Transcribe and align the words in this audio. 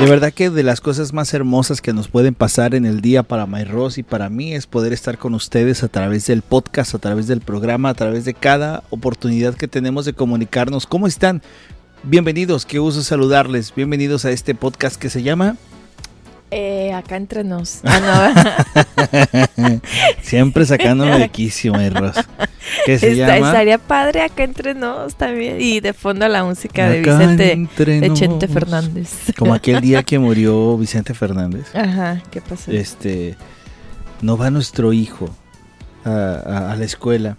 De 0.00 0.08
verdad 0.08 0.32
que 0.32 0.50
de 0.50 0.62
las 0.64 0.80
cosas 0.80 1.12
más 1.12 1.32
hermosas 1.32 1.80
que 1.80 1.92
nos 1.92 2.08
pueden 2.08 2.34
pasar 2.34 2.74
en 2.74 2.86
el 2.86 3.00
día 3.00 3.22
para 3.22 3.46
Mayros 3.46 3.98
y 3.98 4.02
para 4.02 4.28
mí 4.28 4.52
es 4.52 4.66
poder 4.66 4.92
estar 4.92 5.16
con 5.16 5.34
ustedes 5.34 5.84
a 5.84 5.88
través 5.88 6.26
del 6.26 6.42
podcast, 6.42 6.94
a 6.94 6.98
través 6.98 7.28
del 7.28 7.40
programa, 7.40 7.90
a 7.90 7.94
través 7.94 8.24
de 8.24 8.34
cada 8.34 8.82
oportunidad 8.90 9.54
que 9.54 9.68
tenemos 9.68 10.04
de 10.04 10.12
comunicarnos. 10.12 10.86
¿Cómo 10.86 11.06
están? 11.06 11.40
Bienvenidos, 12.02 12.66
qué 12.66 12.80
gusto 12.80 13.02
saludarles. 13.02 13.72
Bienvenidos 13.76 14.24
a 14.24 14.32
este 14.32 14.56
podcast 14.56 14.96
que 14.96 15.08
se 15.08 15.22
llama 15.22 15.56
eh, 16.52 16.92
acá 16.92 17.16
entre 17.16 17.44
nos. 17.44 17.80
Ah, 17.92 18.32
no. 19.56 19.80
Siempre 20.22 20.64
sacándome 20.66 21.18
de 21.18 21.28
quicio, 21.30 21.72
Mayros. 21.72 22.16
¿Qué 22.86 22.98
se 22.98 23.16
llama? 23.16 23.48
Estaría 23.48 23.78
padre 23.78 24.22
acá 24.22 24.44
entre 24.44 24.74
nos 24.74 25.14
también. 25.16 25.60
Y 25.60 25.80
de 25.80 25.92
fondo 25.92 26.28
la 26.28 26.44
música 26.44 26.88
de 26.88 27.00
Vicente 27.00 27.68
de 27.84 28.12
Chente 28.14 28.48
Fernández. 28.48 29.32
Como 29.36 29.54
aquel 29.54 29.80
día 29.80 30.02
que 30.02 30.18
murió 30.20 30.76
Vicente 30.76 31.14
Fernández. 31.14 31.74
Ajá, 31.74 32.22
¿qué 32.30 32.40
pasó? 32.40 32.70
Este, 32.70 33.36
no 34.20 34.36
va 34.36 34.50
nuestro 34.50 34.92
hijo 34.92 35.30
a, 36.04 36.74
la 36.78 36.84
escuela 36.84 37.36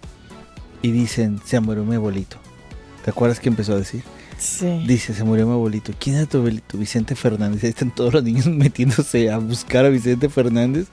y 0.82 0.90
dicen, 0.90 1.40
se 1.44 1.58
murió 1.60 1.84
mi 1.84 1.96
abuelito. 1.96 2.36
¿Te 3.04 3.10
acuerdas 3.10 3.40
que 3.40 3.48
empezó 3.48 3.74
a 3.74 3.76
decir? 3.76 4.02
Dice, 4.86 5.14
se 5.14 5.24
murió 5.24 5.46
mi 5.46 5.52
abuelito. 5.52 5.92
¿Quién 5.98 6.16
era 6.16 6.26
tu 6.26 6.38
abuelito? 6.38 6.78
Vicente 6.78 7.14
Fernández. 7.14 7.64
Ahí 7.64 7.70
están 7.70 7.94
todos 7.94 8.14
los 8.14 8.24
niños 8.24 8.46
metiéndose 8.46 9.30
a 9.30 9.38
buscar 9.38 9.84
a 9.84 9.88
Vicente 9.88 10.28
Fernández. 10.28 10.86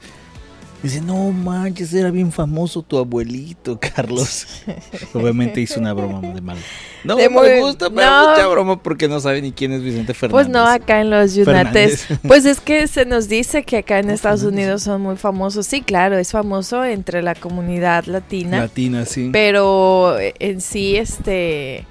Dice, 0.84 1.00
no 1.00 1.32
manches, 1.32 1.94
era 1.94 2.10
bien 2.10 2.32
famoso 2.32 2.82
tu 2.82 2.98
abuelito, 2.98 3.80
Carlos. 3.80 4.48
Obviamente 5.14 5.62
hizo 5.62 5.80
una 5.80 5.94
broma 5.94 6.22
de 6.22 6.42
mal. 6.42 6.58
No 7.04 7.18
me 7.18 7.62
gusta, 7.62 7.92
pero 7.92 8.30
mucha 8.30 8.48
broma 8.48 8.82
porque 8.82 9.08
no 9.08 9.20
sabe 9.20 9.44
ni 9.44 9.52
quién 9.52 9.74
es 9.74 9.84
Vicente 9.84 10.16
Fernández. 10.16 10.48
Pues 10.48 10.50
no, 10.52 10.68
acá 10.68 11.02
en 11.02 11.12
los 11.12 11.36
United. 11.36 12.00
Pues 12.28 12.46
es 12.46 12.60
que 12.60 12.88
se 12.88 13.06
nos 13.06 13.30
dice 13.30 13.62
que 13.62 13.78
acá 13.78 14.00
en 14.00 14.10
Estados 14.10 14.42
Unidos 14.42 14.82
son 14.82 15.02
muy 15.02 15.18
famosos. 15.18 15.68
Sí, 15.68 15.82
claro, 15.82 16.18
es 16.18 16.32
famoso 16.32 16.84
entre 16.84 17.22
la 17.22 17.36
comunidad 17.36 18.06
latina. 18.06 18.62
Latina, 18.62 19.06
sí. 19.06 19.30
Pero 19.32 20.18
en 20.20 20.62
sí, 20.62 20.98
este 20.98 21.86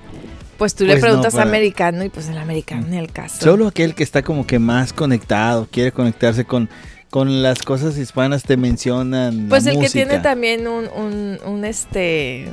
pues 0.61 0.75
tú 0.75 0.85
le 0.85 0.93
pues 0.93 1.05
preguntas 1.05 1.37
a 1.37 1.43
americano 1.43 2.05
y 2.05 2.11
pues 2.11 2.29
el 2.29 2.37
americano 2.37 2.87
en 2.87 2.93
el 2.93 3.11
caso. 3.11 3.43
Solo 3.43 3.67
aquel 3.67 3.95
que 3.95 4.03
está 4.03 4.21
como 4.21 4.47
que 4.47 4.59
más 4.59 4.93
conectado, 4.93 5.67
quiere 5.71 5.91
conectarse 5.91 6.45
con, 6.45 6.69
con 7.09 7.43
las 7.43 7.63
cosas 7.63 7.97
hispanas 7.97 8.43
te 8.43 8.59
mencionan. 8.59 9.47
Pues 9.49 9.65
el 9.65 9.81
que 9.81 9.89
tiene 9.89 10.19
también 10.19 10.69
un, 10.69 10.87
un, 10.95 11.39
un 11.47 11.65
este, 11.65 12.53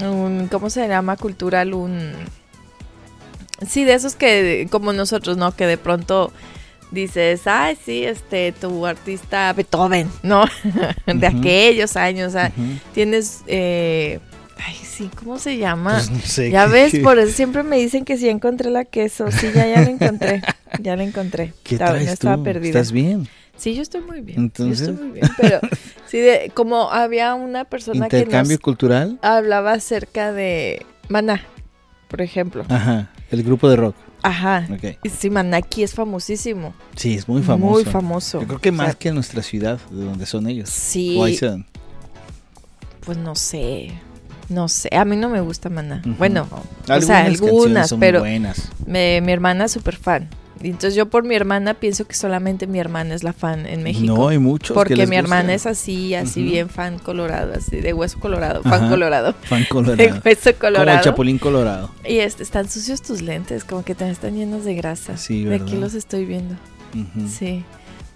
un, 0.00 0.48
¿cómo 0.50 0.70
se 0.70 0.88
llama? 0.88 1.16
Cultural, 1.16 1.72
un... 1.72 2.14
Sí, 3.64 3.84
de 3.84 3.94
esos 3.94 4.16
que, 4.16 4.66
como 4.68 4.92
nosotros, 4.92 5.36
¿no? 5.36 5.54
Que 5.54 5.68
de 5.68 5.78
pronto 5.78 6.32
dices, 6.90 7.46
ay, 7.46 7.78
sí, 7.80 8.02
este, 8.02 8.50
tu 8.50 8.86
artista 8.86 9.52
Beethoven, 9.52 10.10
¿no? 10.24 10.46
de 11.06 11.26
aquellos 11.28 11.96
años, 11.96 12.30
o 12.30 12.32
sea, 12.32 12.50
tienes... 12.92 13.44
Eh, 13.46 14.18
Ay, 14.56 14.74
sí, 14.74 15.10
¿cómo 15.14 15.38
se 15.38 15.58
llama? 15.58 15.94
Pues 15.94 16.10
no 16.10 16.20
sé 16.20 16.50
ya 16.50 16.66
ves, 16.66 16.94
por 17.02 17.18
eso 17.18 17.32
siempre 17.32 17.62
me 17.62 17.76
dicen 17.76 18.04
que 18.04 18.16
sí 18.16 18.28
encontré 18.28 18.70
la 18.70 18.84
queso. 18.84 19.30
Sí, 19.30 19.48
ya, 19.54 19.66
ya 19.66 19.82
la 19.82 19.90
encontré. 19.90 20.42
Ya 20.80 20.94
la 20.94 21.04
encontré. 21.04 21.54
¿Qué 21.62 21.78
traes 21.78 22.10
estaba 22.10 22.42
perdida. 22.42 22.68
¿Estás 22.68 22.92
bien? 22.92 23.28
Sí, 23.56 23.74
yo 23.74 23.82
estoy 23.82 24.02
muy 24.02 24.20
bien. 24.20 24.38
Entonces. 24.40 24.88
Yo 24.88 24.92
estoy 24.92 25.06
muy 25.06 25.14
bien. 25.14 25.30
Pero 25.38 25.60
sí, 26.06 26.18
de, 26.18 26.50
como 26.54 26.90
había 26.90 27.34
una 27.34 27.64
persona 27.64 28.08
que. 28.08 28.18
¿Intercambio 28.18 28.58
cultural? 28.60 29.18
Hablaba 29.22 29.72
acerca 29.72 30.32
de 30.32 30.84
Maná, 31.08 31.42
por 32.08 32.20
ejemplo. 32.20 32.64
Ajá, 32.68 33.10
el 33.30 33.42
grupo 33.42 33.70
de 33.70 33.76
rock. 33.76 33.96
Ajá. 34.22 34.66
Okay. 34.76 34.98
Sí, 35.16 35.30
Maná 35.30 35.58
aquí 35.58 35.82
es 35.82 35.94
famosísimo. 35.94 36.74
Sí, 36.96 37.14
es 37.14 37.28
muy 37.28 37.42
famoso. 37.42 37.72
Muy 37.72 37.84
famoso. 37.84 38.40
Yo 38.40 38.46
creo 38.48 38.60
que 38.60 38.72
más 38.72 38.96
que 38.96 39.08
en 39.08 39.14
nuestra 39.14 39.42
ciudad, 39.42 39.78
de 39.90 40.04
donde 40.04 40.26
son 40.26 40.46
ellos. 40.46 40.68
Sí. 40.68 41.16
Pues 43.04 43.18
no 43.18 43.36
sé. 43.36 43.92
No 44.48 44.68
sé, 44.68 44.88
a 44.94 45.04
mí 45.04 45.16
no 45.16 45.28
me 45.28 45.40
gusta 45.40 45.68
Maná. 45.68 46.02
Bueno, 46.18 46.46
o 46.88 47.00
sea, 47.00 47.24
algunas, 47.24 47.92
pero 47.98 48.22
mi 48.86 49.32
hermana 49.32 49.64
es 49.64 49.72
súper 49.72 49.96
fan. 49.96 50.28
Entonces 50.62 50.94
yo 50.94 51.06
por 51.06 51.24
mi 51.24 51.34
hermana 51.34 51.74
pienso 51.74 52.06
que 52.06 52.14
solamente 52.14 52.66
mi 52.66 52.78
hermana 52.78 53.14
es 53.14 53.22
la 53.22 53.32
fan 53.32 53.66
en 53.66 53.82
México. 53.82 54.14
No, 54.14 54.28
hay 54.28 54.38
muchos. 54.38 54.74
Porque 54.74 55.06
mi 55.06 55.16
hermana 55.16 55.54
es 55.54 55.66
así, 55.66 56.14
así 56.14 56.42
bien 56.42 56.68
fan 56.68 56.98
colorado, 56.98 57.52
así 57.54 57.76
de 57.80 57.92
hueso 57.92 58.18
colorado, 58.18 58.62
fan 58.62 58.88
colorado. 58.88 59.34
Fan 59.42 59.64
colorado. 59.68 59.96
De 59.96 60.20
hueso 60.24 60.54
colorado. 60.54 60.86
Como 60.86 60.98
el 60.98 61.04
chapulín 61.04 61.38
colorado. 61.38 61.90
Y 62.08 62.18
este, 62.18 62.42
están 62.42 62.68
sucios 62.70 63.02
tus 63.02 63.22
lentes, 63.22 63.64
como 63.64 63.84
que 63.84 63.94
también 63.94 64.12
están 64.12 64.34
llenos 64.34 64.64
de 64.64 64.74
grasa. 64.74 65.16
Sí, 65.16 65.44
De 65.44 65.56
aquí 65.56 65.76
los 65.76 65.94
estoy 65.94 66.24
viendo. 66.24 66.56
Sí. 67.28 67.64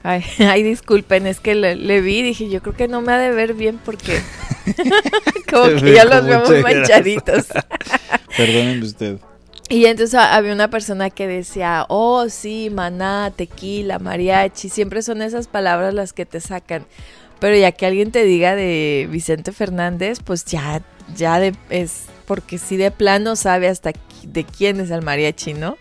Ay, 0.02 0.24
ay, 0.38 0.62
disculpen, 0.62 1.26
es 1.26 1.40
que 1.40 1.54
le, 1.54 2.00
vi 2.00 2.18
y 2.18 2.22
dije, 2.22 2.48
yo 2.48 2.62
creo 2.62 2.74
que 2.74 2.88
no 2.88 3.00
me 3.00 3.12
ha 3.12 3.18
de 3.18 3.30
ver 3.32 3.54
bien 3.54 3.78
porque 3.84 4.20
como 5.50 5.66
que 5.80 5.94
ya 5.94 6.04
los 6.04 6.24
veo 6.24 6.44
muy 6.46 6.62
manchaditos. 6.62 7.46
Perdónenme 8.36 8.84
usted. 8.84 9.18
Y 9.68 9.86
entonces 9.86 10.18
había 10.18 10.52
una 10.52 10.68
persona 10.68 11.10
que 11.10 11.28
decía, 11.28 11.86
oh 11.88 12.28
sí, 12.28 12.70
maná, 12.72 13.32
tequila, 13.34 14.00
mariachi, 14.00 14.68
siempre 14.68 15.00
son 15.00 15.22
esas 15.22 15.46
palabras 15.46 15.94
las 15.94 16.12
que 16.12 16.26
te 16.26 16.40
sacan. 16.40 16.86
Pero 17.38 17.56
ya 17.56 17.70
que 17.70 17.86
alguien 17.86 18.10
te 18.10 18.24
diga 18.24 18.56
de 18.56 19.08
Vicente 19.10 19.52
Fernández, 19.52 20.18
pues 20.24 20.44
ya, 20.44 20.82
ya 21.16 21.40
es, 21.70 22.06
porque 22.26 22.58
si 22.58 22.76
de 22.76 22.90
plano 22.90 23.36
sabe 23.36 23.68
hasta 23.68 23.92
de 24.24 24.44
quién 24.44 24.80
es 24.80 24.90
el 24.90 25.02
mariachi, 25.02 25.54
¿no? 25.54 25.78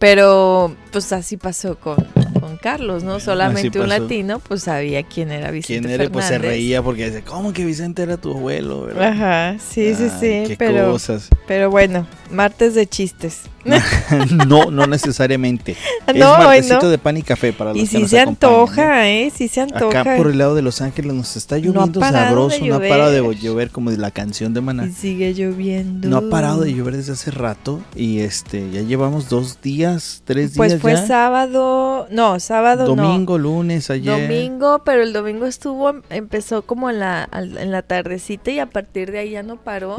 Pero 0.00 0.76
pues 0.90 1.12
así 1.12 1.36
pasó 1.36 1.78
con, 1.78 2.04
con 2.44 2.58
Carlos, 2.58 3.04
¿no? 3.04 3.20
Solamente 3.20 3.80
un 3.80 3.88
latino, 3.88 4.38
pues 4.38 4.64
sabía 4.64 5.02
quién 5.02 5.30
era 5.32 5.50
Vicente. 5.50 5.88
¿Quién 5.88 6.00
era? 6.00 6.12
Pues 6.12 6.26
se 6.26 6.38
reía 6.38 6.82
porque 6.82 7.10
decía, 7.10 7.24
¿cómo 7.24 7.54
que 7.54 7.64
Vicente 7.64 8.02
era 8.02 8.18
tu 8.18 8.32
abuelo? 8.32 8.88
Ajá, 9.00 9.56
sí, 9.58 9.94
sí, 9.94 10.10
sí. 10.20 10.44
Qué 10.46 10.56
pero, 10.58 10.90
cosas. 10.90 11.30
Pero 11.46 11.70
bueno, 11.70 12.06
martes 12.30 12.74
de 12.74 12.86
chistes. 12.86 13.42
no, 14.46 14.70
no 14.70 14.86
necesariamente. 14.86 15.76
es 16.06 16.16
martesito 16.16 16.90
de 16.90 16.98
pan 16.98 17.16
y 17.16 17.22
café 17.22 17.52
para 17.52 17.72
los 17.72 17.82
y 17.82 17.86
si 17.86 18.06
se 18.06 18.20
antoja, 18.20 19.08
¿eh? 19.08 19.32
Si 19.34 19.48
se 19.48 19.62
antoja. 19.62 20.00
Acá 20.00 20.16
por 20.16 20.28
el 20.28 20.38
lado 20.38 20.54
de 20.54 20.62
Los 20.62 20.82
Ángeles 20.82 21.14
nos 21.14 21.36
está 21.36 21.58
lloviendo 21.58 22.00
sabroso, 22.00 22.64
no 22.64 22.74
ha 22.74 22.80
parado 22.80 23.10
de 23.10 23.36
llover 23.36 23.70
como 23.70 23.90
de 23.90 23.96
la 23.96 24.10
canción 24.10 24.54
de 24.54 24.60
Maná. 24.60 24.86
Y 24.86 24.92
sigue 24.92 25.32
lloviendo. 25.32 26.08
No 26.08 26.18
ha 26.18 26.30
parado 26.30 26.60
de 26.60 26.74
llover 26.74 26.96
desde 26.96 27.12
hace 27.12 27.30
rato 27.30 27.80
y 27.94 28.20
este 28.20 28.70
ya 28.70 28.82
llevamos 28.82 29.28
dos 29.28 29.60
días, 29.62 30.22
tres 30.24 30.52
pues 30.56 30.72
días 30.72 30.82
Pues 30.82 30.98
fue 30.98 31.06
sábado, 31.06 32.06
no, 32.10 32.38
sábado 32.40 32.86
Domingo, 32.86 33.38
lunes, 33.38 33.90
ayer. 33.90 34.20
Domingo, 34.20 34.82
pero 34.84 35.02
el 35.02 35.12
domingo 35.12 35.46
estuvo, 35.46 35.92
empezó 36.10 36.62
como 36.62 36.90
en 36.90 37.00
la, 37.00 37.28
en 37.32 37.70
la 37.70 37.82
tardecita 37.82 38.50
y 38.50 38.58
a 38.58 38.66
partir 38.66 39.10
de 39.10 39.20
ahí 39.20 39.30
ya 39.30 39.42
no 39.42 39.56
paró. 39.56 39.96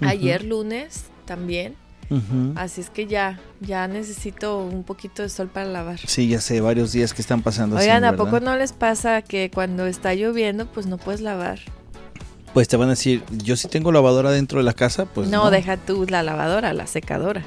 Ayer 0.00 0.44
lunes 0.44 1.04
también. 1.24 1.76
Así 2.54 2.80
es 2.80 2.90
que 2.90 3.06
ya, 3.06 3.40
ya 3.60 3.88
necesito 3.88 4.58
un 4.58 4.84
poquito 4.84 5.22
de 5.22 5.28
sol 5.28 5.48
para 5.48 5.66
lavar. 5.66 5.98
Sí, 6.06 6.28
ya 6.28 6.40
sé, 6.40 6.60
varios 6.60 6.92
días 6.92 7.12
que 7.12 7.22
están 7.22 7.42
pasando. 7.42 7.76
Oigan, 7.76 8.04
¿a 8.04 8.14
poco 8.14 8.40
no 8.40 8.56
les 8.56 8.72
pasa 8.72 9.22
que 9.22 9.50
cuando 9.52 9.86
está 9.86 10.14
lloviendo, 10.14 10.66
pues 10.66 10.86
no 10.86 10.98
puedes 10.98 11.20
lavar? 11.20 11.58
Pues 12.52 12.68
te 12.68 12.76
van 12.76 12.88
a 12.88 12.90
decir, 12.90 13.24
yo 13.30 13.56
sí 13.56 13.66
tengo 13.66 13.90
lavadora 13.90 14.30
dentro 14.30 14.58
de 14.58 14.64
la 14.64 14.74
casa, 14.74 15.06
pues 15.06 15.28
no. 15.28 15.50
deja 15.50 15.76
tú 15.76 16.06
la 16.08 16.22
lavadora, 16.22 16.72
la 16.72 16.86
secadora. 16.86 17.42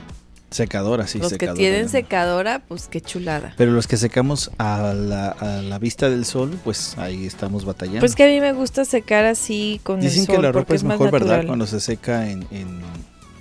Secadora, 0.58 1.08
sí. 1.08 1.20
Los 1.20 1.34
que 1.34 1.48
tienen 1.50 1.88
secadora, 1.88 2.64
pues 2.68 2.88
qué 2.88 3.00
chulada. 3.00 3.54
Pero 3.58 3.72
los 3.72 3.88
que 3.88 3.98
secamos 3.98 4.52
a 4.58 4.94
la, 4.94 5.78
vista 5.80 6.10
del 6.10 6.26
sol, 6.26 6.60
pues 6.64 6.98
ahí 6.98 7.26
estamos 7.26 7.64
batallando. 7.64 8.00
Pues 8.00 8.16
que 8.16 8.24
a 8.24 8.28
mí 8.28 8.42
me 8.42 8.54
gusta 8.54 8.84
secar 8.86 9.26
así 9.26 9.80
con 9.84 9.98
el 10.02 10.10
sol. 10.10 10.12
Dicen 10.12 10.36
que 10.36 10.42
la 10.42 10.52
ropa 10.52 10.74
es, 10.74 10.84
mejor, 10.84 11.12
¿verdad? 11.12 11.46
Cuando 11.46 11.68
se 11.68 11.80
seca 11.80 12.30
en 12.30 12.46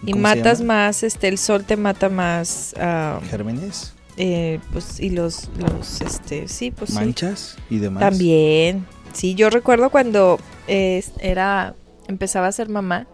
y 0.04 0.14
matas 0.14 0.60
más, 0.60 1.02
este, 1.02 1.28
el 1.28 1.38
sol 1.38 1.64
te 1.64 1.76
mata 1.76 2.08
más. 2.08 2.74
Uh, 2.76 3.24
Gérmenes. 3.28 3.94
Eh, 4.16 4.60
pues, 4.72 5.00
y 5.00 5.10
los, 5.10 5.50
los, 5.58 6.00
este, 6.00 6.48
sí, 6.48 6.70
pues. 6.70 6.90
Manchas 6.92 7.56
y 7.70 7.78
demás. 7.78 8.00
También. 8.00 8.86
Sí, 9.12 9.34
yo 9.34 9.50
recuerdo 9.50 9.90
cuando 9.90 10.38
era, 10.68 11.74
empezaba 12.06 12.46
a 12.48 12.52
ser 12.52 12.68
mamá 12.68 13.06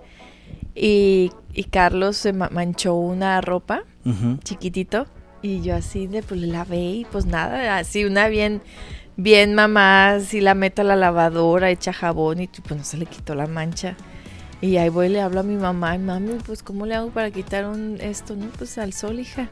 y, 0.75 1.31
y 1.53 1.65
Carlos 1.65 2.17
se 2.17 2.33
manchó 2.33 2.95
una 2.95 3.41
ropa 3.41 3.85
chiquitito 4.43 5.07
y 5.43 5.61
yo 5.63 5.75
así 5.75 6.07
de, 6.07 6.23
pues, 6.23 6.41
la 6.41 6.59
lavé 6.59 6.81
y 6.81 7.05
pues 7.05 7.27
nada, 7.27 7.79
así 7.79 8.05
una 8.05 8.29
bien, 8.29 8.63
bien 9.17 9.55
mamá, 9.55 10.13
así 10.13 10.41
la 10.41 10.55
meto 10.55 10.83
a 10.83 10.85
la 10.85 10.97
lavadora, 10.97 11.71
echa 11.71 11.93
jabón 11.93 12.41
y 12.41 12.47
pues 12.47 12.79
no 12.79 12.85
se 12.85 12.97
le 12.97 13.07
quitó 13.07 13.35
la 13.35 13.47
mancha. 13.47 13.97
Y 14.61 14.77
ahí 14.77 14.89
voy 14.89 15.07
y 15.07 15.11
le 15.11 15.21
hablo 15.21 15.41
a 15.41 15.43
mi 15.43 15.57
mamá, 15.57 15.99
mami, 15.99 16.35
pues 16.47 16.63
¿cómo 16.63 16.87
le 16.87 16.95
hago 16.95 17.11
para 17.11 17.33
quitar 17.33 17.67
un 17.67 17.99
esto? 18.01 18.37
No, 18.37 18.47
pues 18.57 18.79
al 18.79 18.93
sol, 18.93 19.19
hija. 19.19 19.51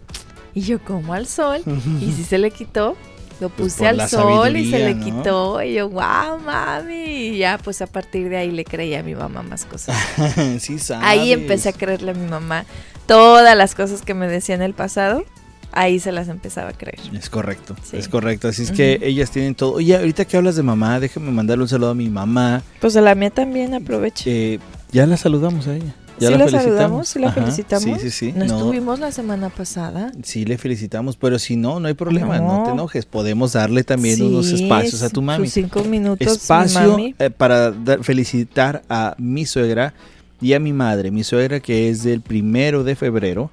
Y 0.55 0.61
yo, 0.63 0.79
¿cómo 0.85 1.15
al 1.15 1.27
sol? 1.27 1.63
y 2.01 2.13
si 2.13 2.23
se 2.23 2.39
le 2.39 2.53
quitó, 2.53 2.97
lo 3.41 3.49
pues 3.49 3.75
puse 3.75 3.89
al 3.89 4.09
sol 4.09 4.57
y 4.57 4.71
se 4.71 4.79
le 4.79 4.99
quitó. 4.99 5.63
Y 5.63 5.75
yo, 5.75 5.89
wow, 5.89 6.39
mami. 6.45 6.95
Y 6.95 7.39
ya, 7.39 7.59
pues 7.59 7.81
a 7.83 7.87
partir 7.87 8.29
de 8.29 8.37
ahí 8.37 8.51
le 8.51 8.65
creí 8.65 8.95
a 8.95 9.03
mi 9.03 9.15
mamá 9.15 9.43
más 9.43 9.65
cosas. 9.65 9.97
sí, 10.61 10.77
Ahí 11.01 11.33
empecé 11.33 11.71
a 11.71 11.73
creerle 11.73 12.13
a 12.13 12.15
mi 12.15 12.29
mamá 12.29 12.65
todas 13.07 13.57
las 13.57 13.75
cosas 13.75 14.03
que 14.03 14.15
me 14.15 14.29
decía 14.29 14.55
en 14.55 14.63
el 14.63 14.75
pasado. 14.75 15.25
ahí 15.73 16.01
se 16.01 16.13
las 16.13 16.29
empezaba 16.29 16.71
a 16.71 16.73
creer. 16.73 17.01
Es 17.15 17.31
correcto, 17.31 17.77
es 17.93 18.09
correcto. 18.09 18.49
Así 18.49 18.63
es 18.63 18.73
que 18.73 18.99
ellas 19.03 19.31
tienen 19.31 19.55
todo. 19.55 19.75
Oye, 19.75 19.97
ahorita 19.97 20.25
que 20.25 20.37
hablas 20.37 20.57
de 20.57 20.63
mamá, 20.63 21.01
déjame 21.01 21.31
mandarle 21.31 21.63
un 21.63 21.69
saludo 21.69 21.91
a 21.91 21.95
mi 21.95 22.09
mamá. 22.09 22.63
Pues 22.81 22.97
a 22.97 23.01
la 23.01 23.15
mía 23.15 23.31
también, 23.31 23.75
aproveche. 23.75 24.55
Eh, 24.55 24.61
ya 24.93 25.07
la 25.07 25.17
saludamos 25.17 25.67
a 25.69 25.77
ella. 25.77 25.95
¿Ya 26.21 26.29
sí 26.29 26.37
la, 26.37 26.49
saludamos, 26.49 27.09
sí 27.09 27.19
la 27.19 27.33
felicitamos. 27.33 28.01
Sí, 28.01 28.11
sí, 28.11 28.11
sí. 28.11 28.33
¿No, 28.37 28.45
estuvimos 28.45 29.01
la 29.01 29.11
semana 29.11 29.49
pasada? 29.49 30.13
Sí, 30.23 30.45
le 30.45 30.59
felicitamos, 30.59 31.17
pero 31.17 31.39
si 31.39 31.57
no, 31.57 31.81
no 31.81 31.89
hay 31.89 31.95
problema, 31.95 32.39
no, 32.39 32.65
te 32.65 32.71
enojes. 32.71 33.07
Podemos 33.07 33.55
darle 33.55 33.85
también 33.85 34.23
unos 34.23 34.53
espacios 34.53 35.03
a 35.03 35.09
tu 35.11 35.23
mami. 35.23 35.47
Sus 35.47 35.55
cinco 35.55 35.83
minutos, 35.85 36.27
Espacio 36.27 36.97
eh, 37.19 37.31
para 37.31 37.73
felicitar 38.03 38.83
a 38.89 39.15
mi 39.19 39.47
suegra 39.47 39.95
y 40.41 40.53
a 40.53 40.61
mi 40.61 40.73
madre. 40.73 41.11
Mi 41.11 41.25
suegra 41.25 41.61
que 41.61 41.89
es 41.89 42.03
del 42.03 42.21
primero 42.21 42.85
de 42.85 42.97
febrero, 42.97 43.51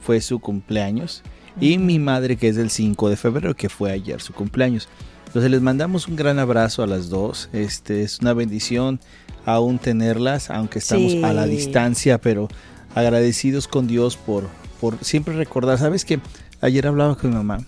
fue 0.00 0.20
su 0.20 0.38
cumpleaños. 0.38 1.22
Y 1.60 1.78
mi 1.78 1.98
madre 1.98 2.36
que 2.36 2.48
es 2.48 2.56
del 2.56 2.70
5 2.70 3.10
de 3.10 3.16
febrero, 3.16 3.54
que 3.54 3.68
fue 3.68 3.90
ayer 3.90 4.20
su 4.20 4.32
cumpleaños. 4.32 4.88
Entonces 5.28 5.50
les 5.50 5.60
mandamos 5.60 6.08
un 6.08 6.16
gran 6.16 6.38
abrazo 6.38 6.82
a 6.82 6.86
las 6.86 7.10
dos. 7.10 7.50
Este 7.52 8.02
es 8.02 8.20
una 8.20 8.32
bendición 8.32 8.98
aún 9.44 9.78
tenerlas, 9.78 10.48
aunque 10.48 10.78
estamos 10.78 11.22
a 11.22 11.34
la 11.34 11.44
distancia, 11.44 12.18
pero 12.18 12.48
agradecidos 12.94 13.68
con 13.68 13.86
Dios 13.86 14.16
por, 14.16 14.48
por 14.80 14.96
siempre 15.04 15.36
recordar. 15.36 15.76
Sabes 15.78 16.06
que 16.06 16.18
ayer 16.62 16.86
hablaba 16.86 17.14
con 17.14 17.28
mi 17.28 17.36
mamá 17.36 17.58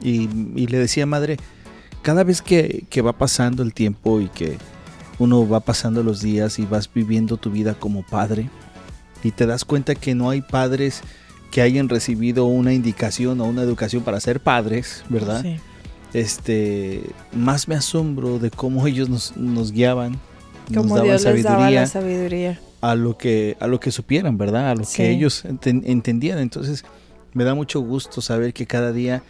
y, 0.00 0.28
le 0.66 0.78
decía, 0.78 1.04
madre, 1.04 1.36
cada 2.00 2.24
vez 2.24 2.40
que, 2.40 2.86
que, 2.88 3.02
va 3.02 3.12
pasando 3.12 3.62
el 3.62 3.74
tiempo 3.74 4.22
y 4.22 4.28
que 4.28 4.56
uno 5.18 5.46
va 5.46 5.60
pasando 5.60 6.02
los 6.02 6.22
días 6.22 6.58
y 6.58 6.64
vas 6.64 6.90
viviendo 6.90 7.36
tu 7.36 7.50
vida 7.50 7.74
como 7.74 8.02
padre 8.02 8.48
y 9.22 9.32
te 9.32 9.44
das 9.44 9.66
cuenta 9.66 9.94
que 9.94 10.14
no 10.14 10.30
hay 10.30 10.40
padres 10.40 11.02
que 11.50 11.60
hayan 11.60 11.90
recibido 11.90 12.46
una 12.46 12.72
indicación 12.72 13.42
o 13.42 13.44
una 13.44 13.60
educación 13.60 14.04
para 14.04 14.20
ser 14.20 14.40
padres, 14.40 15.04
¿verdad? 15.10 15.44
Este, 16.12 17.02
más 17.32 17.68
me 17.68 17.76
asombro 17.76 18.38
de 18.38 18.50
cómo 18.50 18.86
ellos 18.86 19.08
nos, 19.08 19.36
nos 19.36 19.70
guiaban 19.72 20.18
como 20.74 21.00
Dios 21.00 21.24
les 21.24 21.42
daba 21.42 21.70
la 21.70 21.86
sabiduría 21.86 22.60
a 22.80 22.94
lo 22.94 23.18
que 23.18 23.56
a 23.60 23.66
lo 23.66 23.80
que 23.80 23.90
supieran, 23.90 24.38
¿verdad? 24.38 24.70
A 24.70 24.74
lo 24.74 24.84
que 24.84 25.10
ellos 25.10 25.44
entendían. 25.44 26.38
Entonces, 26.38 26.84
me 27.32 27.44
da 27.44 27.54
mucho 27.54 27.80
gusto 27.80 28.20
saber 28.20 28.52
que 28.52 28.66
cada 28.66 28.92
día 28.92 29.22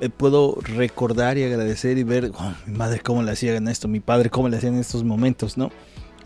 eh, 0.00 0.08
puedo 0.08 0.58
recordar 0.60 1.38
y 1.38 1.44
agradecer 1.44 1.98
y 1.98 2.02
ver 2.02 2.32
oh, 2.38 2.52
mi 2.66 2.76
madre 2.76 3.00
cómo 3.00 3.22
le 3.22 3.32
hacían 3.32 3.68
esto, 3.68 3.88
mi 3.88 4.00
padre 4.00 4.30
cómo 4.30 4.48
le 4.48 4.56
hacían 4.56 4.74
en 4.74 4.80
estos 4.80 5.04
momentos, 5.04 5.56
¿no? 5.56 5.70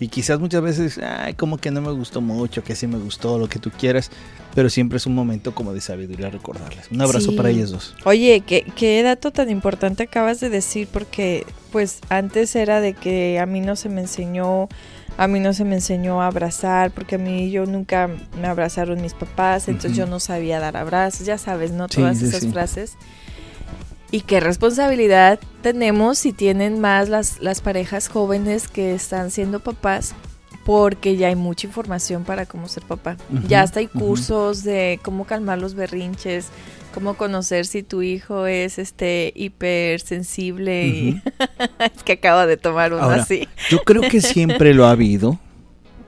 Y 0.00 0.08
quizás 0.08 0.40
muchas 0.40 0.62
veces, 0.62 0.98
ay, 0.98 1.34
como 1.34 1.58
que 1.58 1.70
no 1.70 1.82
me 1.82 1.92
gustó 1.92 2.20
mucho, 2.20 2.64
que 2.64 2.74
sí 2.74 2.86
me 2.86 2.98
gustó, 2.98 3.38
lo 3.38 3.48
que 3.48 3.58
tú 3.58 3.70
quieras, 3.70 4.10
pero 4.54 4.70
siempre 4.70 4.96
es 4.96 5.06
un 5.06 5.14
momento 5.14 5.54
como 5.54 5.74
de 5.74 5.80
sabiduría 5.82 6.30
recordarles. 6.30 6.90
Un 6.90 7.02
abrazo 7.02 7.36
para 7.36 7.50
ellos 7.50 7.70
dos. 7.70 7.94
Oye, 8.04 8.42
¿qué, 8.46 8.64
qué 8.74 9.02
dato 9.02 9.30
tan 9.30 9.50
importante 9.50 10.04
acabas 10.04 10.40
de 10.40 10.48
decir, 10.48 10.88
porque 10.90 11.46
pues 11.70 12.00
antes 12.08 12.56
era 12.56 12.80
de 12.80 12.94
que 12.94 13.38
a 13.38 13.46
mí 13.46 13.60
no 13.60 13.76
se 13.76 13.88
me 13.90 14.00
enseñó 14.00 14.68
a 15.16 15.28
mí 15.28 15.38
no 15.38 15.52
se 15.52 15.64
me 15.64 15.74
enseñó 15.74 16.22
a 16.22 16.28
abrazar 16.28 16.92
porque 16.92 17.16
a 17.16 17.18
mí 17.18 17.50
yo 17.50 17.66
nunca 17.66 18.08
me 18.40 18.48
abrazaron 18.48 19.02
mis 19.02 19.12
papás, 19.12 19.68
entonces 19.68 19.94
yo 19.94 20.06
no 20.06 20.18
sabía 20.18 20.60
dar 20.60 20.78
abrazos, 20.78 21.26
ya 21.26 21.36
sabes, 21.36 21.72
¿no? 21.72 21.88
Todas 21.88 22.22
esas 22.22 22.50
frases. 22.50 22.94
Y 24.12 24.22
qué 24.22 24.40
responsabilidad 24.40 25.38
tenemos 25.62 26.18
si 26.18 26.32
tienen 26.32 26.80
más 26.80 27.08
las, 27.08 27.40
las 27.40 27.60
parejas 27.60 28.08
jóvenes 28.08 28.66
que 28.66 28.92
están 28.92 29.30
siendo 29.30 29.60
papás, 29.60 30.14
porque 30.64 31.16
ya 31.16 31.28
hay 31.28 31.36
mucha 31.36 31.68
información 31.68 32.24
para 32.24 32.44
cómo 32.44 32.66
ser 32.66 32.82
papá. 32.82 33.16
ya 33.46 33.62
hasta 33.62 33.78
hay 33.78 33.86
cursos 33.86 34.64
de 34.64 34.98
cómo 35.02 35.26
calmar 35.26 35.58
los 35.58 35.74
berrinches, 35.74 36.48
cómo 36.92 37.14
conocer 37.14 37.66
si 37.66 37.84
tu 37.84 38.02
hijo 38.02 38.46
es 38.46 38.78
este 38.78 39.32
hipersensible 39.36 40.86
y 40.88 41.22
es 41.96 42.02
que 42.02 42.12
acaba 42.12 42.46
de 42.46 42.56
tomar 42.56 42.92
uno 42.92 43.10
así. 43.10 43.46
Yo 43.68 43.78
creo 43.84 44.02
que 44.02 44.20
siempre 44.20 44.74
lo 44.74 44.86
ha 44.86 44.92
habido. 44.92 45.38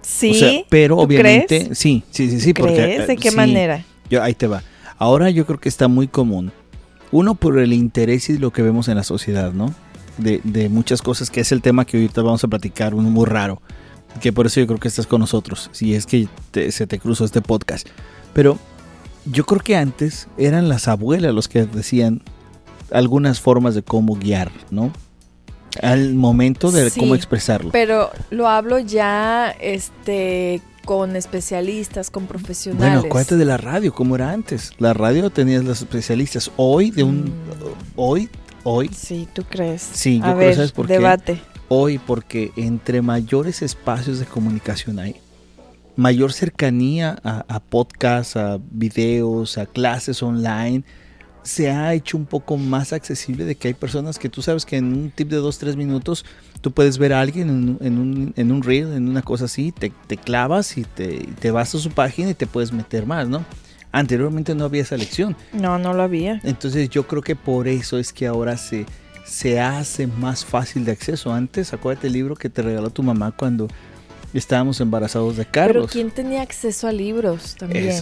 Sí. 0.05 0.67
pero 0.69 0.97
obviamente, 0.97 1.77
sí, 1.77 2.03
sí, 2.11 2.29
sí, 2.29 2.41
sí. 2.41 2.53
¿Crees? 2.53 3.07
¿De 3.07 3.17
qué 3.17 3.31
manera? 3.31 3.85
Yo, 4.11 4.21
ahí 4.21 4.35
te 4.35 4.49
va. 4.49 4.65
Ahora 4.99 5.31
yo 5.31 5.47
creo 5.47 5.61
que 5.61 5.69
está 5.69 5.87
muy 5.87 6.09
común 6.09 6.51
uno 7.13 7.35
por 7.35 7.59
el 7.59 7.73
interés 7.73 8.29
y 8.31 8.39
lo 8.39 8.51
que 8.53 8.63
vemos 8.63 8.89
en 8.89 8.97
la 8.97 9.05
sociedad, 9.05 9.53
¿no? 9.53 9.73
De, 10.19 10.41
de 10.45 10.69
muchas 10.69 11.03
cosas, 11.03 11.31
que 11.31 11.41
es 11.41 11.53
el 11.53 11.63
tema 11.63 11.85
que 11.85 11.99
ahorita 11.99 12.23
vamos 12.23 12.43
a 12.43 12.49
platicar, 12.49 12.95
uno 12.95 13.09
muy 13.11 13.27
raro. 13.27 13.63
Que 14.21 14.33
por 14.33 14.47
eso 14.47 14.61
yo 14.61 14.67
creo 14.67 14.79
que 14.79 14.89
estás 14.89 15.07
con 15.07 15.21
nosotros, 15.21 15.71
si 15.73 15.95
es 15.95 16.07
que 16.07 16.29
se 16.71 16.87
te 16.87 16.99
cruzó 16.99 17.25
este 17.25 17.41
podcast. 17.41 17.89
Pero 18.35 18.59
yo 19.25 19.45
creo 19.45 19.61
que 19.61 19.77
antes 19.77 20.29
eran 20.37 20.69
las 20.69 20.89
abuelas 20.89 21.35
los 21.35 21.49
que 21.49 21.65
decían 21.65 22.23
algunas 22.91 23.41
formas 23.41 23.75
de 23.75 23.83
cómo 23.83 24.17
guiar, 24.17 24.51
¿no? 24.71 24.93
Al 25.81 26.15
momento 26.15 26.71
de 26.71 26.91
cómo 26.91 27.15
expresarlo. 27.15 27.71
Pero 27.71 28.11
lo 28.31 28.49
hablo 28.49 28.79
ya, 28.79 29.55
este, 29.61 30.61
con 30.85 31.17
especialistas, 31.17 32.11
con 32.11 32.27
profesionales. 32.27 32.93
Bueno, 32.93 33.07
acuérdate 33.07 33.37
de 33.37 33.45
la 33.45 33.57
radio, 33.57 33.95
como 33.95 34.17
era 34.17 34.31
antes. 34.31 34.73
La 34.79 34.93
radio 34.93 35.31
tenías 35.31 35.65
los 35.65 35.81
especialistas. 35.81 36.51
Hoy, 36.57 36.91
de 36.91 37.03
un. 37.03 37.25
Mm. 37.25 37.33
Hoy, 37.97 38.29
hoy. 38.65 38.91
Sí, 38.95 39.29
¿tú 39.33 39.45
crees? 39.45 39.83
Sí, 39.83 40.21
yo 40.25 40.37
creo, 40.37 40.55
¿sabes 40.55 40.73
por 40.73 40.87
debate. 40.87 41.41
Hoy, 41.69 41.99
porque 41.99 42.53
entre 42.57 43.01
mayores 43.03 43.63
espacios 43.63 44.19
de 44.19 44.27
comunicación 44.27 44.99
hay, 44.99 45.17
mayor 45.97 46.33
cercanía 46.33 47.19
a, 47.25 47.45
a 47.49 47.61
podcasts, 47.61 48.37
a 48.37 48.59
videos, 48.71 49.59
a 49.59 49.67
clases 49.67 50.23
online 50.23 50.85
se 51.43 51.71
ha 51.71 51.93
hecho 51.95 52.17
un 52.17 52.27
poco 52.27 52.57
más 52.57 52.93
accesible 52.93 53.45
de 53.45 53.57
que 53.57 53.69
hay 53.69 53.75
personas 53.75 54.19
que 54.19 54.29
tú 54.29 54.43
sabes 54.43 54.65
que 54.65 54.77
en 54.77 54.93
un 54.93 55.11
tip 55.11 55.29
de 55.29 55.37
2, 55.37 55.59
3 55.59 55.77
minutos 55.77 56.25
tú 56.61 56.71
puedes 56.71 56.99
ver 56.99 57.13
a 57.13 57.21
alguien 57.21 57.79
en, 57.81 57.99
un, 57.99 58.33
en 58.37 58.53
un 58.53 58.63
reel, 58.63 58.93
en 58.93 59.09
una 59.09 59.23
cosa 59.23 59.47
así, 59.47 59.73
te, 59.73 59.93
te 60.07 60.17
clavas 60.17 60.79
y 60.79 60.85
te, 60.85 61.27
te, 61.41 61.51
vas 61.51 61.75
a 61.75 61.79
su 61.79 61.91
página 61.91 62.31
y 62.31 62.35
te 62.35 62.47
puedes 62.47 62.73
meter 62.73 63.07
más, 63.07 63.29
¿no? 63.29 63.45
Anteriormente 63.91 64.55
no 64.55 64.65
había 64.65 64.83
esa 64.83 64.97
lección. 64.97 65.37
No, 65.53 65.79
no 65.79 65.93
lo 65.93 66.03
había. 66.03 66.41
Entonces 66.45 66.89
yo 66.89 67.07
creo 67.07 67.23
que 67.23 67.37
por 67.37 67.69
eso 67.69 67.99
es 67.99 68.13
que 68.13 68.27
ahora 68.27 68.57
se, 68.57 68.87
se 69.25 69.61
hace 69.61 70.07
más 70.07 70.45
fácil 70.45 70.85
de 70.85 70.93
acceso. 70.93 71.33
Antes, 71.33 71.75
acuérdate 71.75 72.07
el 72.07 72.15
libro 72.15 72.37
que 72.37 72.49
te 72.49 72.63
regaló 72.63 72.89
tu 72.91 73.03
mamá 73.03 73.33
cuando 73.33 73.69
estábamos 74.33 74.81
embarazados 74.81 75.37
de 75.37 75.45
Carlos. 75.45 75.91
Pero 75.91 75.93
¿quién 75.93 76.11
tenía 76.11 76.43
acceso 76.43 76.87
a 76.87 76.93
libros 76.93 77.57
también? 77.57 77.93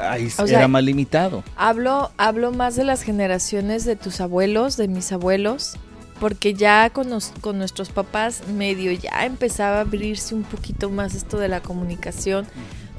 Ahí 0.00 0.28
era 0.48 0.68
más 0.68 0.84
limitado. 0.84 1.42
Hablo, 1.56 2.10
hablo 2.16 2.52
más 2.52 2.76
de 2.76 2.84
las 2.84 3.02
generaciones 3.02 3.84
de 3.84 3.96
tus 3.96 4.20
abuelos, 4.20 4.76
de 4.76 4.88
mis 4.88 5.12
abuelos, 5.12 5.76
porque 6.20 6.54
ya 6.54 6.90
con, 6.90 7.08
con 7.40 7.58
nuestros 7.58 7.90
papás 7.90 8.42
medio 8.48 8.92
ya 8.92 9.24
empezaba 9.24 9.78
a 9.78 9.80
abrirse 9.80 10.34
un 10.34 10.44
poquito 10.44 10.90
más 10.90 11.14
esto 11.14 11.38
de 11.38 11.48
la 11.48 11.60
comunicación, 11.60 12.46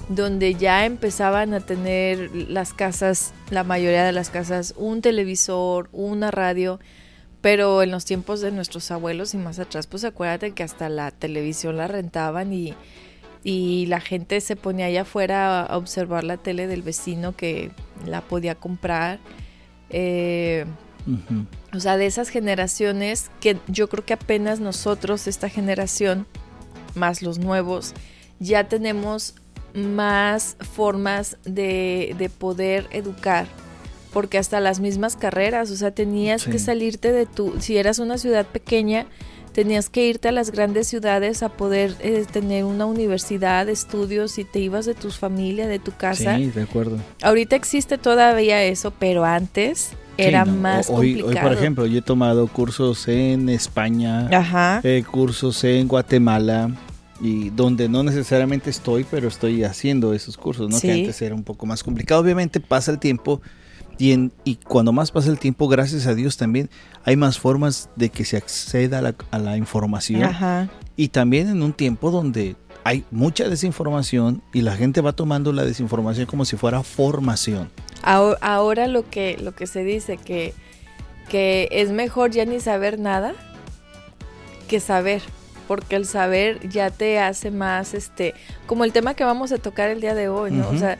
donde 0.09 0.55
ya 0.55 0.85
empezaban 0.85 1.53
a 1.53 1.59
tener 1.59 2.31
las 2.33 2.73
casas, 2.73 3.33
la 3.49 3.63
mayoría 3.63 4.05
de 4.05 4.13
las 4.13 4.29
casas, 4.29 4.73
un 4.77 5.01
televisor, 5.01 5.89
una 5.91 6.31
radio, 6.31 6.79
pero 7.41 7.83
en 7.83 7.91
los 7.91 8.05
tiempos 8.05 8.41
de 8.41 8.51
nuestros 8.51 8.89
abuelos 8.91 9.33
y 9.33 9.37
más 9.37 9.59
atrás, 9.59 9.87
pues 9.87 10.03
acuérdate 10.03 10.51
que 10.51 10.63
hasta 10.63 10.89
la 10.89 11.11
televisión 11.11 11.77
la 11.77 11.87
rentaban 11.87 12.53
y 12.53 12.73
y 13.47 13.85
la 13.85 14.01
gente 14.01 14.41
se 14.41 14.57
ponía 14.57 14.87
allá 14.87 15.03
afuera 15.03 15.63
a 15.63 15.77
observar 15.77 16.25
la 16.25 16.35
tele 16.35 16.67
del 16.67 16.81
vecino 16.81 17.33
que 17.33 17.71
la 18.05 18.19
podía 18.19 18.55
comprar. 18.55 19.19
Eh, 19.89 20.65
o 21.73 21.79
sea, 21.79 21.95
de 21.95 22.07
esas 22.07 22.27
generaciones 22.27 23.31
que 23.39 23.55
yo 23.67 23.87
creo 23.87 24.03
que 24.03 24.11
apenas 24.11 24.59
nosotros, 24.59 25.27
esta 25.27 25.47
generación, 25.47 26.27
más 26.93 27.21
los 27.21 27.39
nuevos, 27.39 27.93
ya 28.37 28.67
tenemos 28.67 29.35
más 29.73 30.57
formas 30.59 31.37
de, 31.45 32.15
de 32.17 32.29
poder 32.29 32.87
educar. 32.91 33.47
Porque 34.11 34.37
hasta 34.37 34.59
las 34.59 34.81
mismas 34.81 35.15
carreras, 35.15 35.71
o 35.71 35.77
sea, 35.77 35.91
tenías 35.91 36.43
que 36.43 36.59
salirte 36.59 37.13
de 37.13 37.25
tu, 37.25 37.61
si 37.61 37.77
eras 37.77 37.99
una 37.99 38.17
ciudad 38.17 38.45
pequeña, 38.45 39.07
tenías 39.57 39.89
que 39.89 40.05
irte 40.05 40.27
a 40.27 40.31
las 40.31 40.51
grandes 40.51 40.87
ciudades 40.87 41.41
a 41.41 41.49
poder 41.49 41.95
eh, 42.01 42.27
tener 42.31 42.63
una 42.63 42.85
universidad 42.85 43.67
estudios 43.69 44.37
y 44.37 44.43
te 44.43 44.59
ibas 44.59 44.85
de 44.85 44.93
tu 44.93 45.09
familia, 45.09 45.65
de 45.65 45.79
tu 45.79 45.93
casa. 45.93 46.37
Sí, 46.37 46.51
de 46.51 46.61
acuerdo. 46.61 46.99
Ahorita 47.23 47.55
existe 47.55 47.97
todavía 47.97 48.63
eso, 48.63 48.93
pero 48.99 49.25
antes 49.25 49.93
era 50.15 50.45
más 50.45 50.91
hoy, 50.91 51.21
complicado. 51.21 51.29
Hoy, 51.29 51.37
por 51.41 51.57
ejemplo, 51.57 51.85
yo 51.87 51.97
he 51.97 52.01
tomado 52.03 52.45
cursos 52.45 53.07
en 53.07 53.49
España, 53.49 54.29
eh, 54.83 55.03
cursos 55.09 55.63
en 55.63 55.87
Guatemala, 55.87 56.69
y 57.19 57.49
donde 57.49 57.89
no 57.89 58.03
necesariamente 58.03 58.69
estoy, 58.69 59.07
pero 59.09 59.27
estoy 59.27 59.63
haciendo 59.63 60.13
esos 60.13 60.37
cursos, 60.37 60.69
¿no? 60.69 60.79
Que 60.79 60.91
antes 60.91 61.19
era 61.23 61.33
un 61.33 61.43
poco 61.43 61.65
más 61.65 61.83
complicado. 61.83 62.21
Obviamente 62.21 62.59
pasa 62.59 62.91
el 62.91 62.99
tiempo 62.99 63.41
y, 63.97 64.31
y 64.43 64.55
cuando 64.55 64.91
más 64.91 65.11
pasa 65.11 65.29
el 65.29 65.39
tiempo, 65.39 65.67
gracias 65.67 66.07
a 66.07 66.15
Dios 66.15 66.37
también 66.37 66.69
hay 67.03 67.15
más 67.15 67.39
formas 67.39 67.89
de 67.95 68.09
que 68.09 68.25
se 68.25 68.37
acceda 68.37 68.99
a 69.31 69.39
la, 69.39 69.57
información. 69.57 70.29
Y 70.95 71.09
también 71.09 71.49
en 71.49 71.61
un 71.61 71.73
tiempo 71.73 72.11
donde 72.11 72.55
hay 72.83 73.03
mucha 73.11 73.49
desinformación 73.49 74.41
y 74.53 74.61
la 74.61 74.75
gente 74.75 75.01
va 75.01 75.13
tomando 75.13 75.51
la 75.51 75.63
desinformación 75.63 76.25
como 76.25 76.45
si 76.45 76.57
fuera 76.57 76.83
formación. 76.83 77.69
Ahora, 78.01 78.87
lo 78.87 79.09
que 79.09 79.37
lo 79.41 79.53
que 79.53 79.67
se 79.67 79.83
dice 79.83 80.17
que 80.17 80.53
que 81.29 81.67
es 81.71 81.91
mejor 81.91 82.31
ya 82.31 82.45
ni 82.45 82.59
saber 82.59 82.99
nada 82.99 83.33
que 84.67 84.79
saber, 84.79 85.21
porque 85.67 85.95
el 85.95 86.05
saber 86.05 86.67
ya 86.69 86.89
te 86.89 87.19
hace 87.19 87.51
más, 87.51 87.93
este, 87.93 88.33
como 88.65 88.83
el 88.83 88.93
tema 88.93 89.13
que 89.13 89.23
vamos 89.23 89.51
a 89.51 89.57
tocar 89.57 89.89
el 89.89 90.01
día 90.01 90.15
de 90.15 90.29
hoy, 90.29 90.51
¿no? 90.51 90.69
o 90.69 90.77
sea, 90.77 90.97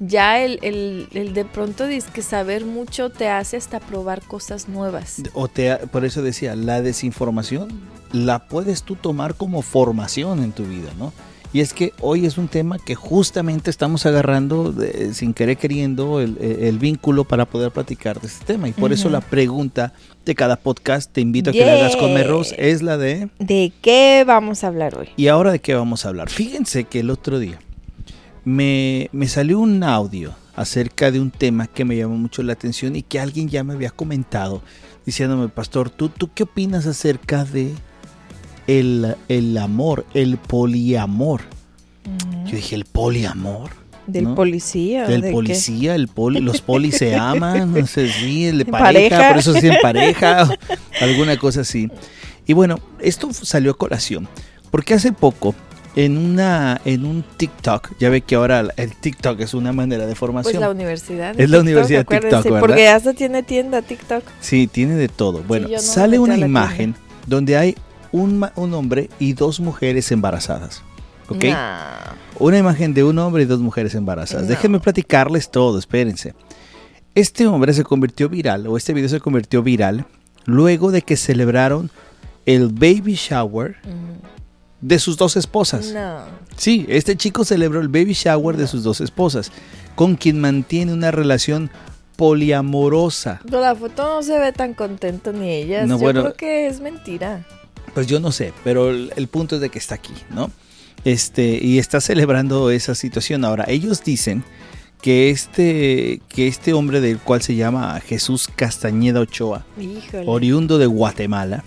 ya 0.00 0.40
el, 0.40 0.58
el, 0.62 1.08
el, 1.12 1.34
de 1.34 1.44
pronto 1.44 1.86
dice 1.86 2.08
que 2.12 2.22
saber 2.22 2.64
mucho 2.64 3.10
te 3.10 3.28
hace 3.28 3.56
hasta 3.56 3.80
probar 3.80 4.22
cosas 4.22 4.68
nuevas. 4.68 5.22
O 5.34 5.48
te, 5.48 5.76
por 5.88 6.04
eso 6.04 6.22
decía, 6.22 6.56
la 6.56 6.82
desinformación 6.82 7.68
la 8.12 8.46
puedes 8.46 8.82
tú 8.82 8.96
tomar 8.96 9.34
como 9.34 9.62
formación 9.62 10.42
en 10.42 10.52
tu 10.52 10.64
vida, 10.64 10.90
¿no? 10.98 11.12
Y 11.52 11.60
es 11.60 11.72
que 11.72 11.92
hoy 12.00 12.26
es 12.26 12.38
un 12.38 12.48
tema 12.48 12.78
que 12.78 12.94
justamente 12.94 13.70
estamos 13.70 14.04
agarrando 14.04 14.74
sin 15.12 15.32
querer 15.32 15.56
queriendo 15.56 16.20
el, 16.20 16.78
vínculo 16.78 17.24
para 17.24 17.46
poder 17.46 17.70
platicar 17.70 18.20
de 18.20 18.26
este 18.26 18.44
tema. 18.44 18.68
Y 18.68 18.72
por 18.72 18.92
eso 18.92 19.08
la 19.08 19.20
pregunta 19.20 19.92
de 20.24 20.34
cada 20.34 20.56
podcast, 20.56 21.12
te 21.12 21.20
invito 21.20 21.50
a 21.50 21.52
que 21.52 21.64
le 21.64 21.70
hagas 21.70 21.96
comerros, 21.96 22.54
es 22.58 22.82
la 22.82 22.98
de... 22.98 23.28
¿De 23.38 23.72
qué 23.80 24.24
vamos 24.26 24.64
a 24.64 24.66
hablar 24.66 24.98
hoy? 24.98 25.08
Y 25.16 25.28
ahora 25.28 25.52
de 25.52 25.60
qué 25.60 25.74
vamos 25.74 26.04
a 26.04 26.08
hablar. 26.08 26.28
Fíjense 26.28 26.84
que 26.84 27.00
el 27.00 27.10
otro 27.10 27.38
día 27.38 27.58
me, 28.44 29.08
me 29.12 29.28
salió 29.28 29.60
un 29.60 29.82
audio 29.82 30.34
acerca 30.56 31.10
de 31.10 31.20
un 31.20 31.30
tema 31.30 31.66
que 31.66 31.84
me 31.84 31.96
llamó 31.96 32.16
mucho 32.16 32.42
la 32.42 32.54
atención 32.54 32.96
y 32.96 33.02
que 33.02 33.20
alguien 33.20 33.48
ya 33.48 33.62
me 33.62 33.74
había 33.74 33.90
comentado 33.90 34.62
diciéndome, 35.04 35.48
pastor, 35.48 35.88
¿tú, 35.88 36.08
tú 36.08 36.30
qué 36.34 36.42
opinas 36.42 36.86
acerca 36.86 37.44
de 37.44 37.72
el, 38.66 39.58
amor, 39.58 40.06
el 40.14 40.36
poliamor. 40.38 41.42
Yo 42.46 42.56
dije, 42.56 42.76
¿el 42.76 42.84
poliamor? 42.84 43.70
Del 44.06 44.28
policía. 44.34 45.06
Del 45.06 45.32
policía, 45.32 45.94
el 45.96 46.06
poli, 46.06 46.40
los 46.40 46.60
polis 46.60 46.96
se 46.96 47.16
aman, 47.16 47.72
no 47.72 47.86
sé 47.86 48.08
si, 48.08 48.46
el 48.46 48.58
de 48.58 48.64
pareja, 48.66 49.28
por 49.28 49.38
eso 49.38 49.52
sí 49.54 49.66
en 49.66 49.76
pareja, 49.82 50.48
alguna 51.00 51.36
cosa 51.36 51.62
así. 51.62 51.90
Y 52.46 52.52
bueno, 52.52 52.78
esto 53.00 53.32
salió 53.32 53.72
a 53.72 53.74
colación, 53.76 54.28
porque 54.70 54.94
hace 54.94 55.10
poco 55.10 55.56
en 55.96 56.18
una 56.18 56.80
en 56.84 57.04
un 57.04 57.24
TikTok, 57.36 57.98
ya 57.98 58.10
ve 58.10 58.20
que 58.20 58.36
ahora 58.36 58.68
el 58.76 58.94
TikTok 58.94 59.40
es 59.40 59.54
una 59.54 59.72
manera 59.72 60.06
de 60.06 60.14
formación. 60.14 60.52
Pues 60.52 60.60
la 60.60 60.70
universidad. 60.70 61.40
Es 61.40 61.50
la 61.50 61.60
universidad 61.60 62.06
TikTok, 62.06 62.44
¿verdad? 62.44 62.60
Porque 62.60 62.88
hasta 62.88 63.14
tiene 63.14 63.42
tienda 63.42 63.82
TikTok. 63.82 64.22
Sí, 64.40 64.68
tiene 64.68 64.94
de 64.94 65.08
todo. 65.08 65.42
Bueno, 65.42 65.68
sale 65.78 66.18
una 66.18 66.36
imagen 66.36 66.94
donde 67.26 67.56
hay 67.56 67.76
un, 68.12 68.42
hombre 68.74 69.10
y 69.18 69.32
dos 69.32 69.60
mujeres 69.60 70.10
embarazadas. 70.12 70.82
¿Ok? 71.28 71.44
Una 72.38 72.58
imagen 72.58 72.94
de 72.94 73.02
un 73.04 73.18
hombre 73.18 73.42
y 73.42 73.46
dos 73.46 73.60
mujeres 73.60 73.94
embarazadas. 73.94 74.48
Déjenme 74.48 74.80
platicarles 74.80 75.50
todo, 75.50 75.78
espérense. 75.78 76.34
Este 77.14 77.46
hombre 77.46 77.72
se 77.72 77.82
convirtió 77.82 78.28
viral, 78.28 78.66
o 78.66 78.76
este 78.76 78.92
video 78.92 79.08
se 79.08 79.20
convirtió 79.20 79.62
viral, 79.62 80.06
luego 80.44 80.90
de 80.90 81.02
que 81.02 81.16
celebraron 81.16 81.90
el 82.44 82.68
baby 82.68 83.14
shower 83.14 83.76
de 84.80 84.98
sus 84.98 85.16
dos 85.16 85.36
esposas. 85.36 85.92
No. 85.92 86.20
Sí, 86.56 86.86
este 86.88 87.16
chico 87.16 87.44
celebró 87.44 87.80
el 87.80 87.88
baby 87.88 88.12
shower 88.12 88.56
de 88.56 88.66
sus 88.66 88.82
dos 88.82 89.00
esposas, 89.00 89.50
con 89.94 90.16
quien 90.16 90.40
mantiene 90.40 90.92
una 90.92 91.10
relación 91.10 91.70
poliamorosa. 92.16 93.40
Pero 93.44 93.60
la 93.60 93.74
foto 93.74 94.04
no 94.04 94.22
se 94.22 94.38
ve 94.38 94.52
tan 94.52 94.74
contento 94.74 95.32
ni 95.32 95.50
ella. 95.50 95.84
Yo 95.86 95.98
creo 95.98 96.34
que 96.34 96.66
es 96.66 96.80
mentira. 96.80 97.46
Pues 97.96 98.06
yo 98.08 98.20
no 98.20 98.30
sé, 98.30 98.52
pero 98.62 98.90
el, 98.90 99.28
punto 99.28 99.54
es 99.54 99.62
de 99.62 99.70
que 99.70 99.78
está 99.78 99.94
aquí, 99.94 100.12
¿no? 100.28 100.50
Este, 101.06 101.58
y 101.64 101.78
está 101.78 102.02
celebrando 102.02 102.70
esa 102.70 102.94
situación. 102.94 103.42
Ahora, 103.42 103.64
ellos 103.68 104.04
dicen 104.04 104.44
que 105.00 105.30
este, 105.30 106.20
que 106.28 106.46
este 106.46 106.74
hombre 106.74 107.00
del 107.00 107.18
cual 107.18 107.40
se 107.40 107.54
llama 107.54 107.98
Jesús 108.00 108.50
Castañeda 108.54 109.20
Ochoa, 109.20 109.64
oriundo 110.26 110.76
de 110.76 110.84
Guatemala, 110.84 111.64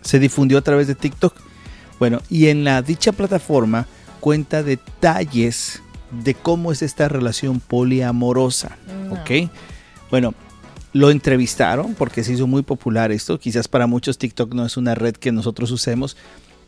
se 0.00 0.18
difundió 0.18 0.58
a 0.58 0.62
través 0.62 0.88
de 0.88 0.96
TikTok. 0.96 1.32
Bueno, 2.00 2.22
y 2.28 2.48
en 2.48 2.64
la 2.64 2.82
dicha 2.82 3.12
plataforma 3.12 3.86
cuenta 4.18 4.64
detalles 4.64 5.80
de 6.10 6.34
cómo 6.34 6.72
es 6.72 6.82
esta 6.82 7.08
relación 7.08 7.60
poliamorosa. 7.60 8.76
¿Ok? 9.12 9.48
Bueno, 10.10 10.34
lo 10.98 11.10
entrevistaron 11.10 11.94
porque 11.94 12.24
se 12.24 12.32
hizo 12.32 12.48
muy 12.48 12.62
popular 12.62 13.12
esto. 13.12 13.38
Quizás 13.38 13.68
para 13.68 13.86
muchos 13.86 14.18
TikTok 14.18 14.52
no 14.52 14.66
es 14.66 14.76
una 14.76 14.96
red 14.96 15.14
que 15.14 15.30
nosotros 15.30 15.70
usemos, 15.70 16.16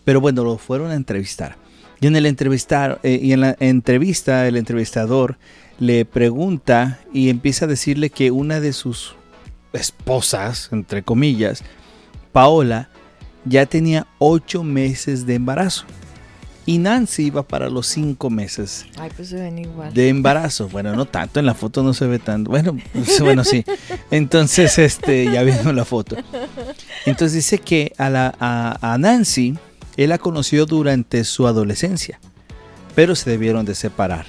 pero 0.04 0.20
bueno, 0.20 0.44
lo 0.44 0.56
fueron 0.56 0.92
a 0.92 0.94
entrevistar. 0.94 1.56
Y 2.00 2.06
en 2.06 2.14
el 2.14 2.26
entrevistar 2.26 3.00
eh, 3.02 3.18
y 3.20 3.32
en 3.32 3.40
la 3.40 3.56
entrevista 3.58 4.46
el 4.46 4.56
entrevistador 4.56 5.37
le 5.80 6.04
pregunta 6.04 7.00
y 7.12 7.28
empieza 7.28 7.64
a 7.64 7.68
decirle 7.68 8.10
que 8.10 8.30
una 8.30 8.60
de 8.60 8.72
sus 8.72 9.16
esposas, 9.72 10.68
entre 10.70 11.02
comillas, 11.02 11.64
Paola, 12.30 12.88
ya 13.44 13.66
tenía 13.66 14.06
ocho 14.20 14.62
meses 14.62 15.26
de 15.26 15.34
embarazo 15.34 15.87
y 16.70 16.78
Nancy 16.78 17.24
iba 17.24 17.42
para 17.42 17.68
los 17.68 17.88
cinco 17.88 18.30
meses 18.30 18.86
pues 19.16 19.30
de 19.30 20.08
embarazo. 20.08 20.68
Bueno, 20.68 20.94
no 20.94 21.04
tanto, 21.04 21.40
en 21.40 21.46
la 21.46 21.54
foto 21.54 21.82
no 21.82 21.92
se 21.94 22.06
ve 22.06 22.20
tanto. 22.20 22.48
Bueno, 22.48 22.76
pues, 22.92 23.20
bueno, 23.20 23.42
sí. 23.42 23.64
Entonces, 24.12 24.78
este, 24.78 25.24
ya 25.24 25.42
viendo 25.42 25.72
la 25.72 25.84
foto. 25.84 26.14
Entonces 27.06 27.34
dice 27.34 27.58
que 27.58 27.92
a, 27.98 28.08
la, 28.08 28.36
a, 28.38 28.96
Nancy 28.98 29.58
él 29.96 30.10
la 30.10 30.18
conoció 30.18 30.64
durante 30.64 31.24
su 31.24 31.48
adolescencia, 31.48 32.20
pero 32.94 33.16
se 33.16 33.30
debieron 33.30 33.64
de 33.66 33.74
separar 33.74 34.26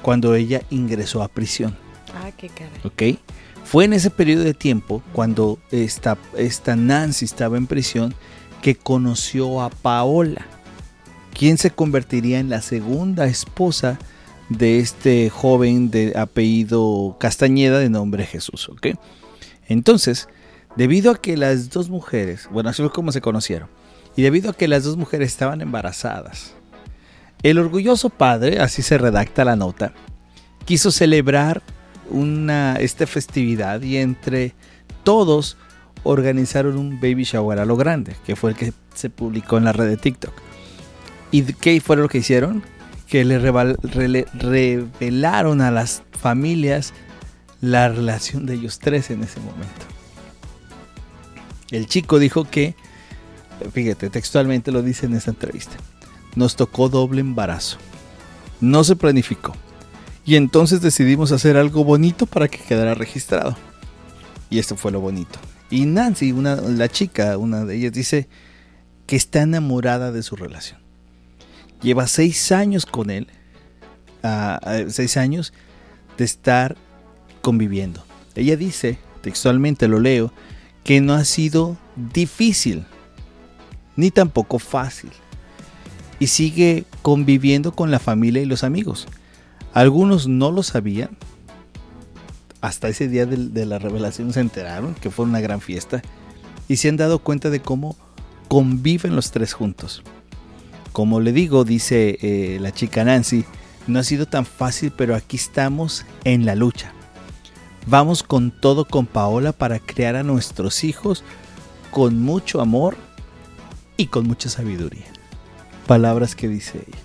cuando 0.00 0.34
ella 0.34 0.62
ingresó 0.70 1.22
a 1.22 1.28
prisión. 1.28 1.76
Ah, 2.14 2.30
qué 2.38 2.48
cara. 2.48 2.70
¿Ok? 2.84 3.20
Fue 3.64 3.84
en 3.84 3.92
ese 3.92 4.08
periodo 4.08 4.44
de 4.44 4.54
tiempo, 4.54 5.02
cuando 5.12 5.58
esta, 5.70 6.16
esta 6.38 6.74
Nancy 6.74 7.26
estaba 7.26 7.58
en 7.58 7.66
prisión, 7.66 8.14
que 8.62 8.76
conoció 8.76 9.60
a 9.60 9.68
Paola 9.68 10.46
quien 11.32 11.58
se 11.58 11.70
convertiría 11.70 12.38
en 12.38 12.50
la 12.50 12.62
segunda 12.62 13.26
esposa 13.26 13.98
de 14.48 14.80
este 14.80 15.30
joven 15.30 15.90
de 15.90 16.12
apellido 16.16 17.16
Castañeda 17.18 17.78
de 17.78 17.88
nombre 17.88 18.26
Jesús. 18.26 18.68
¿ok? 18.68 18.88
Entonces, 19.68 20.28
debido 20.76 21.10
a 21.12 21.20
que 21.20 21.36
las 21.36 21.70
dos 21.70 21.88
mujeres, 21.88 22.48
bueno, 22.50 22.70
así 22.70 22.82
fue 22.82 22.92
como 22.92 23.12
se 23.12 23.20
conocieron, 23.20 23.68
y 24.16 24.22
debido 24.22 24.50
a 24.50 24.54
que 24.54 24.68
las 24.68 24.84
dos 24.84 24.96
mujeres 24.96 25.28
estaban 25.28 25.60
embarazadas, 25.60 26.54
el 27.42 27.58
orgulloso 27.58 28.10
padre, 28.10 28.58
así 28.58 28.82
se 28.82 28.98
redacta 28.98 29.44
la 29.44 29.56
nota, 29.56 29.92
quiso 30.66 30.90
celebrar 30.90 31.62
una, 32.10 32.76
esta 32.76 33.06
festividad 33.06 33.80
y 33.82 33.96
entre 33.96 34.54
todos 35.04 35.56
organizaron 36.02 36.76
un 36.76 37.00
baby 37.00 37.24
shower 37.24 37.58
a 37.58 37.64
lo 37.64 37.76
grande, 37.76 38.16
que 38.26 38.36
fue 38.36 38.50
el 38.50 38.56
que 38.56 38.72
se 38.94 39.10
publicó 39.10 39.58
en 39.58 39.64
la 39.64 39.72
red 39.72 39.88
de 39.88 39.96
TikTok. 39.96 40.32
¿Y 41.30 41.42
qué 41.42 41.80
fue 41.80 41.96
lo 41.96 42.08
que 42.08 42.18
hicieron? 42.18 42.62
Que 43.06 43.24
le, 43.24 43.38
revelaron 43.38 43.60
a 45.60 45.70
las 45.70 46.02
familias 46.12 46.92
la 47.60 47.88
relación 47.88 48.46
de 48.46 48.54
ellos 48.54 48.78
tres 48.78 49.10
en 49.10 49.22
ese 49.22 49.38
momento. 49.40 49.86
El 51.70 51.86
chico 51.86 52.18
dijo 52.18 52.44
que, 52.44 52.74
fíjate, 53.72 54.10
textualmente 54.10 54.72
lo 54.72 54.82
dice 54.82 55.06
en 55.06 55.14
esta 55.14 55.30
entrevista, 55.30 55.76
nos 56.34 56.56
tocó 56.56 56.88
doble 56.88 57.20
embarazo. 57.20 57.78
No 58.60 58.82
se 58.82 58.96
planificó. 58.96 59.54
Y 60.24 60.36
entonces 60.36 60.82
decidimos 60.82 61.32
hacer 61.32 61.56
algo 61.56 61.84
bonito 61.84 62.26
para 62.26 62.48
que 62.48 62.58
quedara 62.58 62.94
registrado. 62.94 63.56
Y 64.50 64.58
esto 64.58 64.76
fue 64.76 64.92
lo 64.92 65.00
bonito. 65.00 65.38
Y 65.70 65.86
Nancy, 65.86 66.32
una, 66.32 66.56
la 66.56 66.88
chica, 66.88 67.38
una 67.38 67.64
de 67.64 67.76
ellas, 67.76 67.92
dice 67.92 68.28
que 69.06 69.16
está 69.16 69.42
enamorada 69.42 70.12
de 70.12 70.22
su 70.22 70.36
relación 70.36 70.79
lleva 71.82 72.06
seis 72.06 72.52
años 72.52 72.86
con 72.86 73.10
él, 73.10 73.28
seis 74.88 75.16
años 75.16 75.52
de 76.18 76.24
estar 76.24 76.76
conviviendo. 77.42 78.04
Ella 78.34 78.56
dice, 78.56 78.98
textualmente 79.22 79.88
lo 79.88 80.00
leo, 80.00 80.32
que 80.84 81.00
no 81.00 81.14
ha 81.14 81.24
sido 81.24 81.76
difícil, 81.96 82.84
ni 83.96 84.10
tampoco 84.10 84.58
fácil. 84.58 85.10
Y 86.18 86.26
sigue 86.26 86.84
conviviendo 87.02 87.72
con 87.72 87.90
la 87.90 87.98
familia 87.98 88.42
y 88.42 88.46
los 88.46 88.62
amigos. 88.64 89.06
Algunos 89.72 90.28
no 90.28 90.50
lo 90.50 90.62
sabían. 90.62 91.16
Hasta 92.60 92.88
ese 92.88 93.08
día 93.08 93.24
de 93.24 93.66
la 93.66 93.78
revelación 93.78 94.32
se 94.34 94.40
enteraron 94.40 94.94
que 94.94 95.10
fue 95.10 95.24
una 95.24 95.40
gran 95.40 95.62
fiesta. 95.62 96.02
Y 96.68 96.76
se 96.76 96.90
han 96.90 96.98
dado 96.98 97.20
cuenta 97.20 97.48
de 97.48 97.60
cómo 97.60 97.96
conviven 98.48 99.16
los 99.16 99.30
tres 99.30 99.54
juntos. 99.54 100.02
Como 100.92 101.20
le 101.20 101.32
digo, 101.32 101.64
dice 101.64 102.18
eh, 102.20 102.58
la 102.60 102.72
chica 102.72 103.04
Nancy, 103.04 103.44
no 103.86 103.98
ha 103.98 104.04
sido 104.04 104.26
tan 104.26 104.44
fácil, 104.44 104.92
pero 104.96 105.14
aquí 105.14 105.36
estamos 105.36 106.04
en 106.24 106.44
la 106.44 106.54
lucha. 106.54 106.92
Vamos 107.86 108.22
con 108.22 108.50
todo 108.50 108.84
con 108.86 109.06
Paola 109.06 109.52
para 109.52 109.78
crear 109.78 110.16
a 110.16 110.22
nuestros 110.22 110.84
hijos 110.84 111.24
con 111.90 112.20
mucho 112.20 112.60
amor 112.60 112.96
y 113.96 114.06
con 114.06 114.26
mucha 114.26 114.48
sabiduría. 114.48 115.06
Palabras 115.86 116.34
que 116.34 116.48
dice 116.48 116.84
ella. 116.86 116.98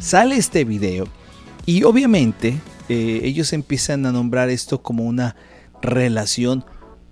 Sale 0.00 0.36
este 0.36 0.64
video 0.64 1.06
y 1.64 1.84
obviamente 1.84 2.60
eh, 2.88 3.20
ellos 3.24 3.52
empiezan 3.52 4.04
a 4.06 4.12
nombrar 4.12 4.50
esto 4.50 4.82
como 4.82 5.04
una 5.04 5.36
relación 5.80 6.64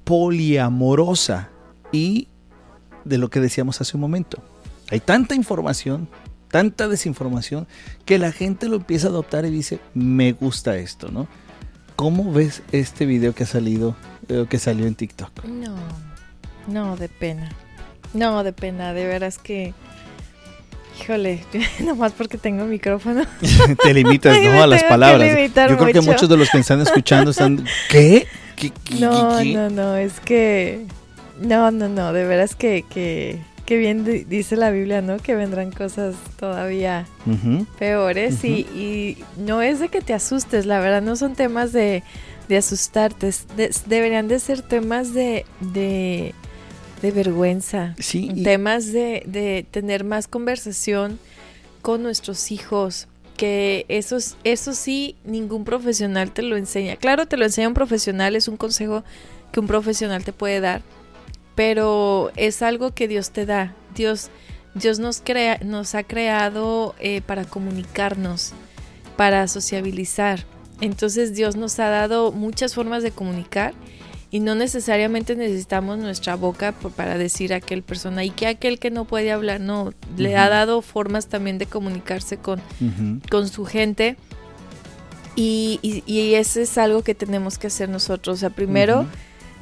poliamorosa 0.05 1.51
y 1.93 2.29
de 3.05 3.19
lo 3.19 3.31
que 3.31 3.41
decíamos 3.41 3.81
hace 3.81 3.97
un 3.97 4.01
momento. 4.01 4.43
Hay 4.91 5.01
tanta 5.01 5.35
información, 5.35 6.09
tanta 6.51 6.89
desinformación, 6.89 7.67
que 8.05 8.19
la 8.19 8.33
gente 8.33 8.69
lo 8.69 8.77
empieza 8.77 9.07
a 9.07 9.11
adoptar 9.11 9.45
y 9.45 9.51
dice, 9.51 9.79
me 9.95 10.33
gusta 10.33 10.77
esto, 10.77 11.11
¿no? 11.11 11.29
¿Cómo 11.97 12.33
ves 12.33 12.63
este 12.73 13.07
video 13.07 13.35
que 13.35 13.45
ha 13.45 13.47
salido, 13.47 13.95
eh, 14.29 14.47
que 14.49 14.59
salió 14.59 14.87
en 14.87 14.95
TikTok? 14.95 15.45
No, 15.45 15.77
no, 16.67 16.97
de 16.97 17.09
pena. 17.09 17.51
No, 18.15 18.43
de 18.43 18.53
pena, 18.53 18.93
de 18.93 19.07
veras 19.07 19.39
que... 19.39 19.75
Híjole, 21.01 21.45
nomás 21.85 22.13
porque 22.13 22.37
tengo 22.37 22.65
micrófono. 22.65 23.25
Te 23.83 23.95
limitas, 23.95 24.37
¿no? 24.43 24.63
A 24.63 24.67
las 24.67 24.83
palabras. 24.85 25.29
Yo 25.55 25.77
creo 25.77 25.93
que 25.93 26.01
muchos 26.01 26.29
de 26.29 26.37
los 26.37 26.51
que 26.51 26.59
están 26.59 26.81
escuchando 26.81 27.31
están... 27.31 27.65
¿Qué? 27.89 28.27
¿Qué, 28.57 28.73
no, 28.99 29.45
no, 29.45 29.71
no, 29.71 29.97
es 29.97 30.21
que... 30.21 30.87
No, 31.41 31.71
no, 31.71 31.89
no, 31.89 32.13
de 32.13 32.27
veras 32.27 32.55
que, 32.55 32.85
que, 32.91 33.41
que 33.71 33.77
bien 33.77 34.27
dice 34.29 34.57
la 34.57 34.73
Biblia, 34.73 35.01
¿no? 35.01 35.19
Que 35.19 35.37
vendrán 35.37 35.71
cosas 35.71 36.17
todavía 36.41 37.07
peores 37.79 38.43
y, 38.43 38.67
y, 38.75 39.25
no 39.37 39.63
es 39.63 39.79
de 39.79 39.89
que 39.89 40.01
te 40.01 40.13
asustes, 40.13 40.67
la 40.67 40.81
verdad 40.81 41.01
no 41.03 41.15
son 41.15 41.37
temas 41.37 41.73
de, 41.73 42.03
de 42.49 42.57
asustarte, 42.57 43.31
deberían 43.87 44.27
de 44.27 44.41
ser 44.41 44.63
temas 44.63 45.15
de, 45.15 45.47
de, 45.61 46.35
de 47.01 47.11
vergüenza, 47.13 47.95
sí, 48.01 48.43
temas 48.43 48.93
de, 48.93 49.23
de 49.27 49.65
tener 49.71 50.03
más 50.03 50.27
conversación 50.27 51.21
con 51.81 52.03
nuestros 52.03 52.51
hijos, 52.51 53.07
que 53.37 53.87
eso, 53.87 54.17
eso 54.43 54.75
sí, 54.75 55.15
ningún 55.25 55.63
profesional 55.63 56.33
te 56.33 56.43
lo 56.43 56.57
enseña. 56.57 56.97
Claro, 56.97 57.29
te 57.29 57.37
lo 57.37 57.45
enseña 57.45 57.69
un 57.69 57.75
profesional, 57.75 58.35
es 58.35 58.49
un 58.49 58.57
consejo 58.57 59.05
que 59.53 59.61
un 59.61 59.69
profesional 59.69 60.25
te 60.25 60.33
puede 60.33 60.59
dar, 60.59 60.83
pero 61.61 62.33
es 62.37 62.63
algo 62.63 62.95
que 62.95 63.07
Dios 63.07 63.33
te 63.33 63.45
da. 63.45 63.75
Dios, 63.95 64.31
Dios 64.75 64.99
nos, 64.99 65.21
crea, 65.21 65.59
nos 65.63 65.95
ha 65.95 66.05
creado 66.05 66.95
eh, 67.01 67.21
para 67.21 67.45
comunicarnos, 67.45 68.55
para 69.19 69.47
sociabilizar. 69.47 70.47
Entonces 70.81 71.35
Dios 71.35 71.57
nos 71.57 71.79
ha 71.79 71.91
dado 71.91 72.33
muchas 72.33 72.75
formas 72.75 73.03
de 73.03 73.11
comunicar 73.11 73.75
y 74.31 74.41
no 74.41 74.55
necesariamente 74.55 75.37
necesitamos 75.37 75.99
nuestra 75.99 76.35
boca 76.35 76.73
para 76.73 77.19
decir 77.19 77.53
a 77.53 77.57
aquel 77.57 77.83
persona 77.83 78.25
y 78.25 78.31
que 78.31 78.47
aquel 78.47 78.79
que 78.79 78.91
no 78.91 79.05
puede 79.05 79.31
hablar, 79.31 79.61
no, 79.61 79.93
le 80.17 80.39
ha 80.39 80.49
dado 80.49 80.81
formas 80.81 81.27
también 81.27 81.59
de 81.59 81.67
comunicarse 81.67 82.39
con, 82.39 82.63
con 83.31 83.49
su 83.51 83.67
gente. 83.67 84.17
Y, 85.37 85.79
y, 85.83 86.03
y, 86.07 86.37
eso 86.37 86.59
es 86.59 86.79
algo 86.79 87.03
que 87.03 87.15
tenemos 87.15 87.59
que 87.59 87.67
hacer 87.67 87.91
nosotros, 87.91 88.39
o 88.39 88.41
sea, 88.41 88.51
primero 88.51 89.07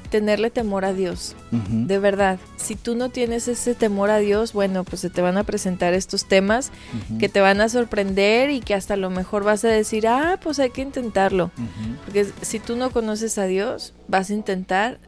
tenerle 0.08 0.50
temor 0.50 0.84
a 0.84 0.92
Dios, 0.92 1.36
de 1.50 1.98
verdad. 1.98 2.38
Si 2.56 2.74
tú 2.74 2.94
no 2.94 3.08
tienes 3.10 3.48
ese 3.48 3.74
temor 3.74 4.10
a 4.10 4.18
Dios, 4.18 4.52
bueno, 4.52 4.84
pues 4.84 5.00
se 5.00 5.10
te 5.10 5.22
van 5.22 5.36
a 5.36 5.44
presentar 5.44 5.94
estos 5.94 6.26
temas 6.26 6.70
que 7.18 7.28
te 7.28 7.40
van 7.40 7.60
a 7.60 7.68
sorprender 7.68 8.50
y 8.50 8.60
que 8.60 8.74
hasta 8.74 8.96
lo 8.96 9.10
mejor 9.10 9.44
vas 9.44 9.64
a 9.64 9.68
decir, 9.68 10.08
ah, 10.08 10.38
pues 10.42 10.58
hay 10.58 10.70
que 10.70 10.82
intentarlo. 10.82 11.50
Porque 12.04 12.26
si 12.42 12.58
tú 12.58 12.76
no 12.76 12.90
conoces 12.90 13.38
a 13.38 13.44
Dios, 13.44 13.94
vas 14.08 14.30
a 14.30 14.34
intentar 14.34 14.98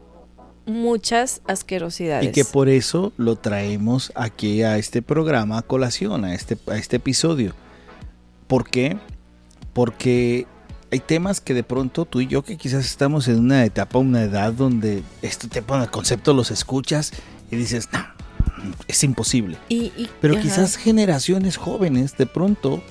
muchas 0.65 1.41
asquerosidades. 1.47 2.29
Y 2.29 2.31
que 2.31 2.45
por 2.45 2.69
eso 2.69 3.13
lo 3.17 3.35
traemos 3.35 4.11
aquí 4.15 4.63
a 4.63 4.77
este 4.77 5.01
programa, 5.01 5.59
a 5.59 5.61
colación, 5.61 6.25
a 6.25 6.33
este, 6.33 6.57
a 6.67 6.77
este 6.77 6.97
episodio. 6.97 7.53
¿Por 8.47 8.69
qué? 8.69 8.97
Porque 9.73 10.45
hay 10.91 10.99
temas 10.99 11.39
que 11.39 11.53
de 11.53 11.63
pronto 11.63 12.05
tú 12.05 12.19
y 12.19 12.27
yo 12.27 12.43
que 12.43 12.57
quizás 12.57 12.85
estamos 12.85 13.27
en 13.29 13.39
una 13.39 13.63
etapa, 13.63 13.97
una 13.97 14.23
edad 14.23 14.51
donde 14.51 15.03
este 15.21 15.47
tipo 15.47 15.77
de 15.79 15.87
conceptos 15.87 16.35
los 16.35 16.51
escuchas 16.51 17.13
y 17.49 17.55
dices, 17.55 17.87
no, 17.93 17.99
es 18.87 19.03
imposible. 19.03 19.57
Pero 20.19 20.39
quizás 20.39 20.75
generaciones 20.75 21.55
jóvenes 21.55 22.17
de 22.17 22.25
pronto 22.25 22.83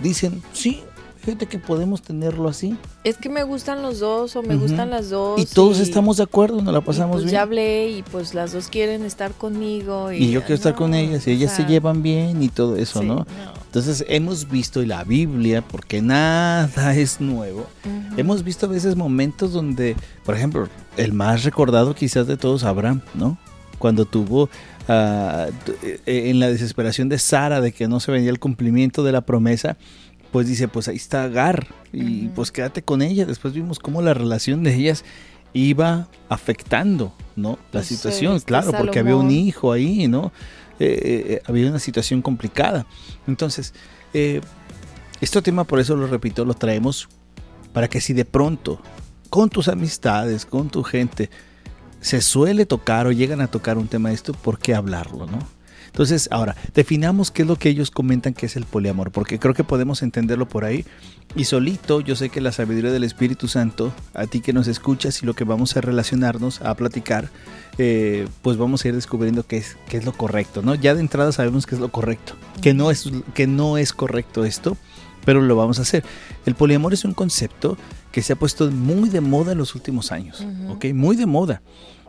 dicen, 0.00 0.42
sí, 0.54 0.82
Fíjate 1.22 1.46
que 1.46 1.60
podemos 1.60 2.02
tenerlo 2.02 2.48
así. 2.48 2.76
Es 3.04 3.16
que 3.16 3.28
me 3.28 3.44
gustan 3.44 3.80
los 3.80 4.00
dos 4.00 4.34
o 4.34 4.42
me 4.42 4.56
gustan 4.56 4.90
las 4.90 5.08
dos. 5.08 5.40
Y 5.40 5.46
todos 5.46 5.78
estamos 5.78 6.16
de 6.16 6.24
acuerdo, 6.24 6.60
nos 6.62 6.74
la 6.74 6.80
pasamos 6.80 7.14
pues 7.14 7.24
bien. 7.26 7.34
Ya 7.34 7.42
hablé 7.42 7.90
y 7.90 8.02
pues 8.02 8.34
las 8.34 8.52
dos 8.52 8.66
quieren 8.66 9.04
estar 9.04 9.32
conmigo. 9.32 10.10
Y, 10.10 10.32
yo 10.32 10.40
quiero 10.40 10.56
estar 10.56 10.74
con 10.74 10.94
ellas 10.94 11.28
y 11.28 11.30
ellas 11.30 11.54
se 11.54 11.64
llevan 11.64 12.02
bien 12.02 12.42
y 12.42 12.48
todo 12.48 12.74
eso, 12.76 13.04
¿no? 13.04 13.24
Entonces 13.66 14.04
hemos 14.08 14.50
visto 14.50 14.82
en 14.82 14.88
la 14.88 15.04
Biblia, 15.04 15.62
porque 15.62 16.02
nada 16.02 16.94
es 16.96 17.20
nuevo, 17.20 17.66
hemos 18.16 18.42
visto 18.42 18.66
a 18.66 18.68
veces 18.68 18.96
momentos 18.96 19.52
donde, 19.52 19.94
por 20.24 20.34
ejemplo, 20.34 20.68
el 20.96 21.12
más 21.12 21.44
recordado 21.44 21.94
quizás 21.94 22.26
de 22.26 22.36
todos, 22.36 22.64
Abraham, 22.64 23.00
¿no? 23.14 23.38
Cuando 23.78 24.06
tuvo 24.06 24.50
eh, 24.88 25.50
en 26.06 26.40
la 26.40 26.48
desesperación 26.48 27.08
de 27.08 27.18
Sara 27.18 27.60
de 27.60 27.72
que 27.72 27.86
no 27.86 28.00
se 28.00 28.10
venía 28.10 28.30
el 28.30 28.40
cumplimiento 28.40 29.04
de 29.04 29.12
la 29.12 29.20
promesa, 29.20 29.76
pues 30.32 30.48
dice, 30.48 30.66
pues 30.66 30.88
ahí 30.88 30.96
está 30.96 31.24
Agar 31.24 31.68
y 31.92 32.28
pues 32.28 32.50
quédate 32.50 32.82
con 32.82 33.02
ella. 33.02 33.26
Después 33.26 33.54
vimos 33.54 33.78
cómo 33.78 34.02
la 34.02 34.14
relación 34.14 34.64
de 34.64 34.74
ellas 34.74 35.04
iba 35.52 36.08
afectando, 36.28 37.12
¿no? 37.36 37.50
La 37.70 37.80
pues, 37.80 37.86
situación, 37.86 38.36
este 38.36 38.48
claro, 38.48 38.72
porque 38.72 38.98
había 38.98 39.14
un 39.14 39.30
hijo 39.30 39.70
ahí, 39.70 40.08
¿no? 40.08 40.32
Eh, 40.80 40.86
eh, 40.86 41.24
eh, 41.34 41.42
había 41.46 41.68
una 41.68 41.78
situación 41.78 42.22
complicada. 42.22 42.86
Entonces, 43.28 43.74
este 45.20 45.42
tema, 45.42 45.64
por 45.64 45.78
eso 45.78 45.94
lo 45.94 46.06
repito, 46.06 46.44
lo 46.44 46.54
traemos 46.54 47.08
para 47.74 47.88
que 47.88 48.00
si 48.00 48.14
de 48.14 48.24
pronto, 48.24 48.80
con 49.28 49.50
tus 49.50 49.68
amistades, 49.68 50.46
con 50.46 50.70
tu 50.70 50.82
gente, 50.82 51.30
se 52.00 52.22
suele 52.22 52.66
tocar 52.66 53.06
o 53.06 53.12
llegan 53.12 53.42
a 53.42 53.48
tocar 53.48 53.76
un 53.76 53.86
tema 53.86 54.08
de 54.08 54.14
esto, 54.14 54.32
¿por 54.32 54.58
qué 54.58 54.74
hablarlo, 54.74 55.26
no? 55.26 55.38
Entonces, 55.92 56.28
ahora, 56.32 56.56
definamos 56.74 57.30
qué 57.30 57.42
es 57.42 57.48
lo 57.48 57.56
que 57.56 57.68
ellos 57.68 57.90
comentan 57.90 58.32
que 58.32 58.46
es 58.46 58.56
el 58.56 58.64
poliamor, 58.64 59.10
porque 59.10 59.38
creo 59.38 59.52
que 59.52 59.62
podemos 59.62 60.02
entenderlo 60.02 60.48
por 60.48 60.64
ahí. 60.64 60.86
Y 61.36 61.44
solito, 61.44 62.00
yo 62.00 62.16
sé 62.16 62.30
que 62.30 62.40
la 62.40 62.50
sabiduría 62.50 62.90
del 62.90 63.04
Espíritu 63.04 63.46
Santo, 63.46 63.92
a 64.14 64.26
ti 64.26 64.40
que 64.40 64.54
nos 64.54 64.68
escuchas 64.68 65.22
y 65.22 65.26
lo 65.26 65.34
que 65.34 65.44
vamos 65.44 65.76
a 65.76 65.82
relacionarnos, 65.82 66.62
a 66.62 66.74
platicar, 66.74 67.28
eh, 67.76 68.26
pues 68.40 68.56
vamos 68.56 68.84
a 68.84 68.88
ir 68.88 68.94
descubriendo 68.94 69.46
qué 69.46 69.58
es, 69.58 69.76
qué 69.88 69.98
es 69.98 70.06
lo 70.06 70.12
correcto, 70.12 70.62
¿no? 70.62 70.74
Ya 70.74 70.94
de 70.94 71.00
entrada 71.00 71.30
sabemos 71.30 71.66
qué 71.66 71.74
es 71.74 71.80
lo 71.80 71.90
correcto, 71.90 72.34
que 72.62 72.72
no 72.72 72.90
es, 72.90 73.10
que 73.34 73.46
no 73.46 73.76
es 73.76 73.92
correcto 73.92 74.46
esto, 74.46 74.78
pero 75.26 75.42
lo 75.42 75.56
vamos 75.56 75.78
a 75.78 75.82
hacer. 75.82 76.04
El 76.46 76.54
poliamor 76.54 76.94
es 76.94 77.04
un 77.04 77.12
concepto 77.12 77.76
que 78.12 78.22
se 78.22 78.32
ha 78.32 78.36
puesto 78.36 78.70
muy 78.70 79.10
de 79.10 79.20
moda 79.20 79.52
en 79.52 79.58
los 79.58 79.74
últimos 79.74 80.10
años, 80.10 80.44
¿ok? 80.68 80.86
Muy 80.94 81.16
de 81.16 81.26
moda. 81.26 81.62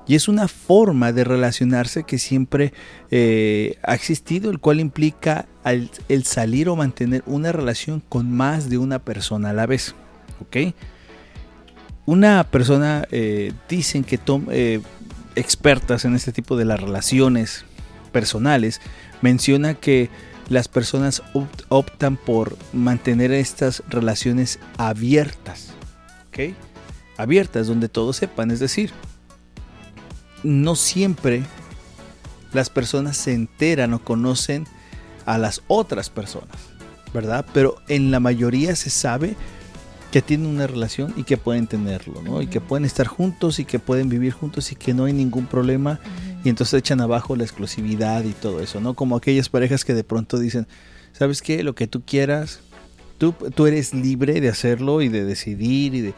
Y 0.05 0.15
es 0.15 0.27
una 0.27 0.47
forma 0.47 1.13
de 1.13 1.23
relacionarse 1.23 2.03
que 2.03 2.17
siempre 2.17 2.73
eh, 3.09 3.77
ha 3.83 3.95
existido, 3.95 4.51
el 4.51 4.59
cual 4.59 4.79
implica 4.79 5.45
el, 5.63 6.25
salir 6.25 6.67
o 6.67 6.75
mantener 6.75 7.23
una 7.25 7.51
relación 7.51 8.01
con 8.09 8.29
más 8.29 8.69
de 8.69 8.77
una 8.77 8.99
persona 8.99 9.51
a 9.51 9.53
la 9.53 9.65
vez. 9.65 9.95
¿Ok? 10.41 10.73
Una 12.05 12.43
persona, 12.43 13.07
eh, 13.11 13.53
dicen 13.69 14.03
que 14.03 14.19
eh, 14.51 14.81
expertas 15.35 16.03
en 16.03 16.15
este 16.15 16.33
tipo 16.33 16.57
de 16.57 16.65
las 16.65 16.81
relaciones 16.81 17.63
personales, 18.11 18.81
menciona 19.21 19.73
que 19.73 20.09
las 20.49 20.67
personas 20.67 21.23
optan 21.69 22.17
por 22.17 22.57
mantener 22.73 23.31
estas 23.31 23.83
relaciones 23.87 24.59
abiertas. 24.77 25.69
¿Ok? 26.27 26.55
Abiertas, 27.15 27.67
donde 27.67 27.87
todos 27.87 28.17
sepan, 28.17 28.51
es 28.51 28.59
decir, 28.59 28.91
no 30.43 30.75
siempre 30.75 31.43
las 32.53 32.69
personas 32.69 33.17
se 33.17 33.33
enteran 33.33 33.93
o 33.93 34.03
conocen 34.03 34.65
a 35.25 35.37
las 35.37 35.61
otras 35.67 36.09
personas, 36.09 36.57
¿verdad? 37.13 37.45
Pero 37.53 37.75
en 37.87 38.11
la 38.11 38.19
mayoría 38.19 38.75
se 38.75 38.89
sabe 38.89 39.35
que 40.11 40.21
tienen 40.21 40.45
una 40.45 40.67
relación 40.67 41.13
y 41.17 41.23
que 41.23 41.37
pueden 41.37 41.65
tenerlo, 41.65 42.21
¿no? 42.21 42.41
Y 42.41 42.47
que 42.47 42.61
pueden 42.61 42.85
estar 42.85 43.07
juntos 43.07 43.57
y 43.57 43.65
que 43.65 43.79
pueden 43.79 44.09
vivir 44.09 44.31
juntos 44.31 44.71
y 44.71 44.75
que 44.75 44.93
no 44.93 45.05
hay 45.05 45.13
ningún 45.13 45.47
problema 45.47 45.99
y 46.43 46.49
entonces 46.49 46.77
echan 46.77 47.01
abajo 47.01 47.35
la 47.35 47.43
exclusividad 47.43 48.23
y 48.23 48.33
todo 48.33 48.59
eso, 48.59 48.79
¿no? 48.79 48.93
Como 48.93 49.15
aquellas 49.15 49.49
parejas 49.49 49.83
que 49.83 49.95
de 49.95 50.03
pronto 50.03 50.37
dicen, 50.37 50.67
¿sabes 51.13 51.41
qué? 51.41 51.63
Lo 51.63 51.73
que 51.73 51.87
tú 51.87 52.03
quieras, 52.05 52.59
tú, 53.17 53.33
tú 53.55 53.65
eres 53.65 53.93
libre 53.93 54.39
de 54.39 54.49
hacerlo 54.49 55.01
y 55.01 55.09
de 55.09 55.23
decidir 55.23 55.95
y 55.95 56.01
de... 56.01 56.13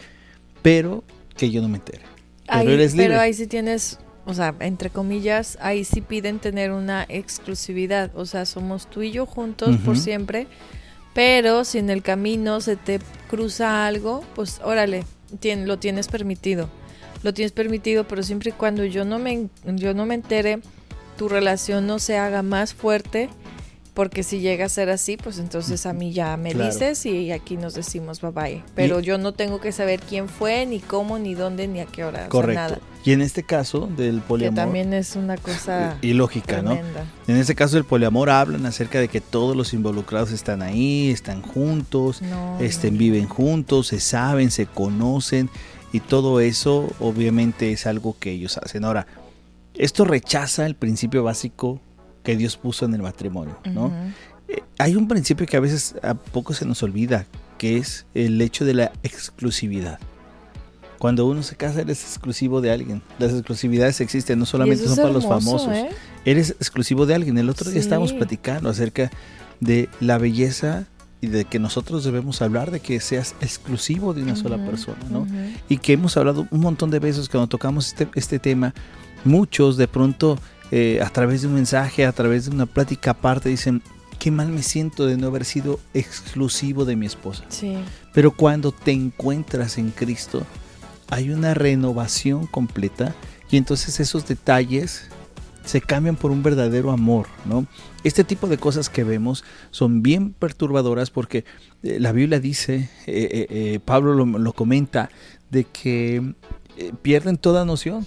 Pero 0.62 1.04
que 1.38 1.52
yo 1.52 1.62
no 1.62 1.70
me 1.70 1.78
entere. 1.78 2.02
Pero, 2.48 2.72
eres 2.72 2.94
libre. 2.94 3.10
pero 3.10 3.22
ahí 3.22 3.34
sí 3.34 3.48
tienes 3.48 4.00
o 4.26 4.34
sea, 4.34 4.56
entre 4.60 4.90
comillas, 4.90 5.58
ahí 5.62 5.84
sí 5.84 6.02
piden 6.02 6.40
tener 6.40 6.72
una 6.72 7.06
exclusividad. 7.10 8.12
O 8.16 8.26
sea, 8.26 8.46
somos 8.46 8.88
tú 8.88 9.04
y 9.04 9.12
yo 9.12 9.26
juntos 9.26 9.78
por 9.86 9.98
siempre. 9.98 10.48
Pero 11.14 11.64
si 11.64 11.78
en 11.78 11.90
el 11.90 12.02
camino 12.02 12.60
se 12.60 12.76
te 12.76 13.00
cruza 13.30 13.86
algo, 13.86 14.24
pues 14.36 14.60
órale, 14.64 15.06
lo 15.66 15.80
tienes 15.80 16.08
permitido. 16.08 16.70
Lo 17.24 17.34
tienes 17.34 17.52
permitido, 17.52 18.08
pero 18.08 18.24
siempre 18.24 18.50
y 18.50 18.54
cuando 18.54 18.84
yo 18.84 19.06
no 19.06 19.20
me, 19.20 19.48
yo 19.66 19.94
no 19.94 20.06
me 20.06 20.16
entere, 20.16 20.60
tu 21.18 21.30
relación 21.30 21.88
no 21.88 22.00
se 22.00 22.18
haga 22.18 22.42
más 22.42 22.74
fuerte 22.74 23.30
porque 23.95 24.23
si 24.23 24.41
llega 24.41 24.65
a 24.65 24.69
ser 24.69 24.89
así, 24.89 25.15
pues 25.15 25.39
entonces 25.39 25.86
a 25.86 25.93
mí 25.93 26.12
ya 26.12 26.36
me 26.36 26.53
dices 26.53 27.05
y 27.05 27.31
aquí 27.31 27.55
nos 27.55 27.73
decimos 27.73 28.19
bye 28.19 28.31
bye. 28.31 28.63
Pero 28.75 28.99
yo 28.99 29.17
no 29.17 29.31
tengo 29.31 29.62
que 29.62 29.71
saber 29.71 30.01
quién 30.01 30.27
fue, 30.27 30.65
ni 30.65 30.81
cómo, 30.81 31.17
ni 31.17 31.34
dónde, 31.34 31.67
ni 31.67 31.79
a 31.79 31.86
qué 31.86 32.03
hora. 32.03 32.27
Correcto. 32.27 32.62
nada. 32.62 32.79
Y 33.05 33.13
en 33.13 33.21
este 33.21 33.43
caso 33.43 33.88
del 33.95 34.19
poliamor. 34.19 34.53
Que 34.53 34.62
también 34.62 34.93
es 34.93 35.15
una 35.15 35.38
cosa. 35.38 35.97
Y 36.01 36.12
lógica, 36.12 36.62
¿no? 36.62 36.77
En 37.27 37.38
este 37.38 37.55
caso 37.55 37.75
del 37.75 37.86
poliamor 37.86 38.29
hablan 38.29 38.65
acerca 38.65 38.99
de 38.99 39.08
que 39.08 39.21
todos 39.21 39.55
los 39.55 39.73
involucrados 39.73 40.31
están 40.31 40.62
ahí, 40.62 41.10
están 41.10 41.41
juntos, 41.41 42.21
estén, 42.60 42.97
viven 42.97 43.29
juntos, 43.29 43.88
se 43.88 44.01
saben, 44.01 44.51
se 44.51 44.65
conocen 44.65 45.49
y 45.93 46.01
todo 46.01 46.41
eso 46.41 46.91
obviamente 46.99 47.71
es 47.71 47.88
algo 47.88 48.17
que 48.19 48.31
ellos 48.31 48.58
hacen. 48.58 48.84
Ahora, 48.84 49.08
esto 49.73 50.03
rechaza 50.03 50.65
el 50.65 50.75
principio 50.75 51.23
básico 51.23 51.79
que 52.26 52.36
Dios 52.36 52.58
puso 52.58 52.86
en 52.86 52.94
el 52.94 53.02
matrimonio, 53.02 53.58
¿no? 53.72 53.94
Eh, 54.50 54.62
hay 54.78 54.96
un 54.96 55.08
principio 55.08 55.48
que 55.48 55.56
a 55.56 55.62
veces 55.62 55.96
a 56.04 56.16
poco 56.16 56.54
se 56.54 56.66
nos 56.66 56.84
olvida, 56.84 57.26
que 57.58 57.78
es 57.78 58.06
el 58.14 58.42
hecho 58.42 58.66
de 58.66 58.74
la 58.74 58.92
exclusividad. 59.04 60.00
Cuando 61.00 61.26
uno 61.26 61.44
se 61.44 61.56
casa 61.56 61.82
eres 61.82 62.04
exclusivo 62.04 62.62
de 62.62 62.72
alguien. 62.72 63.02
Las 63.20 63.32
exclusividades 63.32 64.02
existen, 64.02 64.40
no 64.40 64.46
solamente 64.46 64.88
son 64.88 64.96
para 64.96 65.12
los 65.12 65.26
famosos. 65.26 65.72
¿eh? 65.72 65.90
Eres 66.26 66.52
exclusivo 66.52 67.06
de 67.06 67.16
alguien. 67.16 67.38
El 67.38 67.50
otro 67.50 67.70
día 67.70 67.80
estábamos 67.80 68.14
platicando 68.14 68.70
acerca 68.70 69.12
de 69.60 69.90
la 70.00 70.18
belleza 70.18 70.88
y 71.22 71.28
de 71.28 71.46
que 71.46 71.60
nosotros 71.60 72.04
debemos 72.04 72.42
hablar 72.42 72.72
de 72.72 72.80
que 72.80 73.00
seas 73.00 73.36
exclusivo 73.42 74.14
de 74.14 74.24
una 74.24 74.36
sola 74.36 74.58
persona, 74.66 75.06
¿no? 75.10 75.28
Y 75.70 75.78
que 75.78 75.94
hemos 75.94 76.18
hablado 76.18 76.48
un 76.52 76.60
montón 76.60 76.92
de 76.92 77.00
veces 77.00 77.30
cuando 77.30 77.48
tocamos 77.48 77.88
este, 77.88 78.08
este 78.16 78.40
tema, 78.40 78.74
muchos 79.24 79.78
de 79.78 79.88
pronto 79.88 80.40
eh, 80.71 80.99
a 81.01 81.10
través 81.10 81.41
de 81.41 81.47
un 81.47 81.54
mensaje, 81.54 82.06
a 82.06 82.12
través 82.12 82.45
de 82.45 82.56
una 82.56 82.65
plática 82.65 83.12
aparte, 83.12 83.49
dicen, 83.49 83.82
qué 84.17 84.32
mal 84.32 84.49
me 84.49 84.63
siento 84.63 85.06
de 85.06 85.17
no 85.17 85.28
haber 85.28 85.45
sido 85.45 85.80
exclusivo 85.93 86.86
de 86.86 86.95
mi 86.95 87.06
esposa. 87.06 87.45
Sí. 87.49 87.78
Pero 88.13 88.32
cuando 88.32 88.71
te 88.71 88.91
encuentras 88.91 89.78
en 89.78 89.91
Cristo, 89.91 90.43
hay 91.10 91.30
una 91.30 91.54
renovación 91.54 92.47
completa 92.47 93.13
y 93.51 93.58
entonces 93.58 93.99
esos 93.99 94.28
detalles 94.28 95.10
se 95.65 95.82
cambian 95.82 96.15
por 96.15 96.32
un 96.32 96.43
verdadero 96.43 96.91
amor, 96.91 97.28
¿no? 97.45 97.65
Este 98.04 98.23
tipo 98.23 98.47
de 98.47 98.58
cosas 98.58 98.89
que 98.89 99.04
vemos 99.04 99.43
son 99.71 100.04
bien 100.04 100.32
perturbadoras 100.34 101.10
porque 101.10 101.43
eh, 101.84 101.99
la 101.99 102.12
Biblia 102.12 102.39
dice, 102.39 102.89
eh, 103.08 103.80
Pablo 103.84 104.13
lo, 104.13 104.54
comenta, 104.54 105.10
de 105.49 105.63
que 105.63 106.34
pierden 107.01 107.38
toda 107.38 107.65
noción 107.65 108.06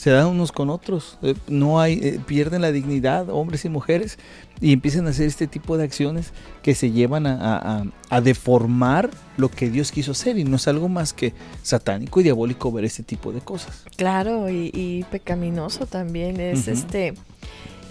se 0.00 0.08
dan 0.08 0.28
unos 0.28 0.50
con 0.50 0.70
otros, 0.70 1.18
eh, 1.20 1.34
no 1.46 1.78
hay, 1.78 2.00
eh, 2.02 2.20
pierden 2.26 2.62
la 2.62 2.72
dignidad, 2.72 3.28
hombres 3.28 3.66
y 3.66 3.68
mujeres, 3.68 4.18
y 4.58 4.72
empiezan 4.72 5.06
a 5.06 5.10
hacer 5.10 5.26
este 5.26 5.46
tipo 5.46 5.76
de 5.76 5.84
acciones 5.84 6.32
que 6.62 6.74
se 6.74 6.90
llevan 6.90 7.26
a, 7.26 7.84
deformar 8.22 9.10
lo 9.36 9.50
que 9.50 9.68
Dios 9.68 9.92
quiso 9.92 10.12
hacer, 10.12 10.38
y 10.38 10.44
no 10.44 10.56
es 10.56 10.66
algo 10.68 10.88
más 10.88 11.12
que 11.12 11.34
satánico 11.62 12.18
y 12.18 12.22
diabólico 12.22 12.72
ver 12.72 12.86
este 12.86 13.02
tipo 13.02 13.30
de 13.30 13.42
cosas. 13.42 13.84
Claro, 13.96 14.48
y, 14.48 15.04
pecaminoso 15.10 15.84
también 15.84 16.40
es 16.40 16.66
este. 16.66 17.12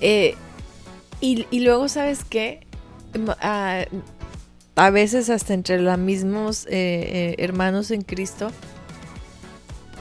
Eh, 0.01 0.33
y, 1.21 1.59
luego, 1.59 1.89
¿sabes 1.89 2.23
qué? 2.23 2.65
A, 3.39 3.85
a, 4.75 4.89
veces 4.89 5.29
hasta 5.29 5.53
entre 5.53 5.79
los 5.79 5.99
mismos 5.99 6.65
hermanos 6.71 7.91
en 7.91 8.01
Cristo, 8.01 8.49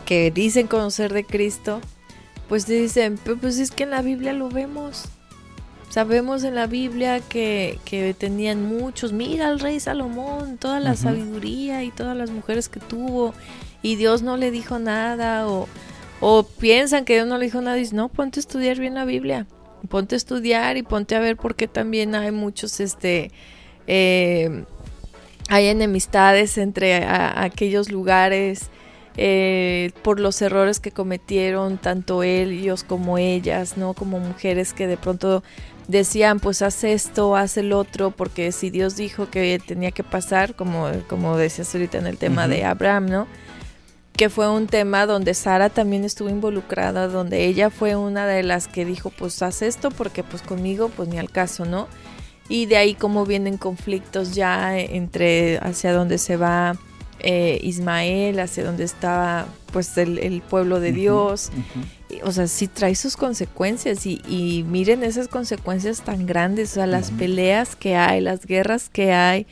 que 0.07 0.31
dicen 0.31 0.69
conocer 0.69 1.13
de 1.13 1.25
Cristo, 1.25 1.83
pues 2.49 2.67
dicen, 2.67 3.19
pues 3.41 3.59
es 3.59 3.71
que 3.71 3.85
en 3.85 3.91
la 3.91 4.03
Biblia 4.03 4.33
lo 4.33 4.49
vemos. 4.49 5.05
Sabemos 5.91 6.45
en 6.45 6.55
la 6.55 6.67
Biblia 6.67 7.21
que, 7.21 7.79
que 7.85 8.13
tenían 8.13 8.63
muchos, 8.63 9.13
mira 9.13 9.49
al 9.49 9.59
rey 9.59 9.81
Salomón, 9.81 10.59
toda 10.59 10.81
la 10.81 10.95
sabiduría 10.97 11.83
y 11.83 11.91
todas 11.91 12.17
las 12.17 12.31
mujeres 12.31 12.69
que 12.69 12.79
tuvo, 12.79 13.33
y 13.81 13.97
Dios 13.97 14.23
no 14.23 14.37
le 14.37 14.51
dijo 14.51 14.79
nada, 14.79 15.49
o, 15.49 15.67
o 16.21 16.43
piensan 16.43 17.07
que 17.07 17.15
Dios 17.15 17.27
no 17.27 17.39
le 17.39 17.47
dijo 17.47 17.63
nada, 17.63 17.79
y 17.79 17.81
dicen, 17.81 17.97
no, 17.97 18.11
ponte 18.11 18.39
a 18.39 18.43
estudiar 18.43 18.79
bien 18.79 18.95
la 18.95 19.07
Biblia, 19.07 19.47
ponte 19.89 20.15
a 20.15 20.19
estudiar 20.19 20.77
y 20.77 20.83
ponte 20.83 21.17
a 21.17 21.21
ver 21.21 21.39
por 21.39 21.55
qué 21.55 21.69
también 21.69 22.15
hay 22.15 22.33
muchos, 22.33 22.81
este, 22.81 23.31
eh, 23.87 24.65
hay 25.49 25.67
enemistades 25.69 26.59
entre 26.59 27.03
aquellos 27.07 27.91
lugares, 27.91 28.69
eh, 29.21 29.91
por 30.03 30.21
los 30.21 30.41
errores 30.43 30.79
que 30.79 30.93
cometieron 30.93 31.77
tanto 31.77 32.23
ellos 32.23 32.85
como 32.85 33.19
ellas, 33.19 33.77
¿no? 33.77 33.93
Como 33.93 34.21
mujeres 34.21 34.73
que 34.73 34.87
de 34.87 34.97
pronto 34.97 35.43
decían, 35.89 36.39
pues 36.39 36.63
haz 36.63 36.85
esto, 36.85 37.35
haz 37.35 37.57
el 37.57 37.73
otro, 37.73 38.13
porque 38.13 38.53
si 38.53 38.71
Dios 38.71 38.95
dijo 38.95 39.29
que 39.29 39.61
tenía 39.67 39.91
que 39.91 40.05
pasar, 40.05 40.55
como, 40.55 40.89
como 41.09 41.37
decías 41.37 41.75
ahorita 41.75 41.99
en 41.99 42.07
el 42.07 42.17
tema 42.17 42.47
de 42.47 42.65
Abraham, 42.65 43.07
¿no? 43.07 43.27
Que 44.13 44.31
fue 44.31 44.49
un 44.49 44.69
tema 44.69 45.05
donde 45.05 45.35
Sara 45.35 45.69
también 45.69 46.05
estuvo 46.05 46.29
involucrada, 46.29 47.09
donde 47.09 47.45
ella 47.45 47.71
fue 47.71 47.97
una 47.97 48.25
de 48.25 48.45
las 48.45 48.69
que 48.69 48.85
dijo, 48.85 49.11
pues 49.11 49.43
haz 49.43 49.63
esto, 49.63 49.91
porque 49.91 50.23
pues 50.23 50.43
conmigo, 50.43 50.93
pues 50.97 51.09
ni 51.09 51.19
al 51.19 51.33
caso, 51.33 51.65
¿no? 51.65 51.89
Y 52.49 52.67
de 52.67 52.77
ahí 52.77 52.95
como 52.95 53.27
vienen 53.27 53.57
conflictos 53.57 54.37
ya 54.37 54.79
entre 54.79 55.59
hacia 55.59 55.93
dónde 55.93 56.19
se 56.19 56.37
va 56.37 56.77
eh, 57.21 57.59
Ismael, 57.63 58.39
hacia 58.39 58.65
donde 58.65 58.85
estaba 58.85 59.47
pues 59.73 59.97
el, 59.99 60.43
pueblo 60.49 60.81
de 60.81 60.93
Dios. 60.93 61.51
O 62.23 62.33
sea, 62.33 62.47
sí 62.47 62.69
trae 62.69 62.95
sus 62.95 63.17
consecuencias 63.17 64.07
y, 64.07 64.65
miren 64.69 65.03
esas 65.03 65.29
consecuencias 65.29 66.03
tan 66.03 66.27
grandes, 66.27 66.73
o 66.73 66.75
sea, 66.75 66.87
las 66.87 67.11
peleas 67.11 67.77
que 67.77 67.97
hay, 67.97 68.21
las 68.21 68.47
guerras 68.47 68.89
que 68.89 69.13
hay, 69.13 69.47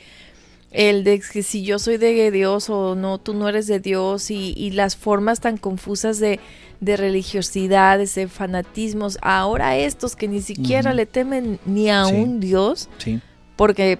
el 0.71 1.03
de 1.03 1.19
que 1.19 1.43
si 1.43 1.63
yo 1.63 1.79
soy 1.79 1.97
de 1.97 2.31
Dios 2.31 2.69
o 2.69 2.95
no, 2.95 3.19
tú 3.19 3.33
no 3.33 3.47
eres 3.47 3.67
de 3.67 3.79
Dios 3.79 4.31
y, 4.31 4.71
las 4.71 4.95
formas 4.95 5.39
tan 5.39 5.57
confusas 5.57 6.19
de, 6.19 6.39
de 6.79 6.97
religiosidades, 6.97 8.15
de 8.15 8.27
fanatismos, 8.27 9.17
ahora 9.21 9.77
estos 9.77 10.15
que 10.15 10.27
ni 10.27 10.41
siquiera 10.41 10.93
le 10.93 11.05
temen 11.05 11.59
ni 11.65 11.89
a 11.89 12.07
un 12.07 12.39
Dios, 12.39 12.89
porque 13.55 13.99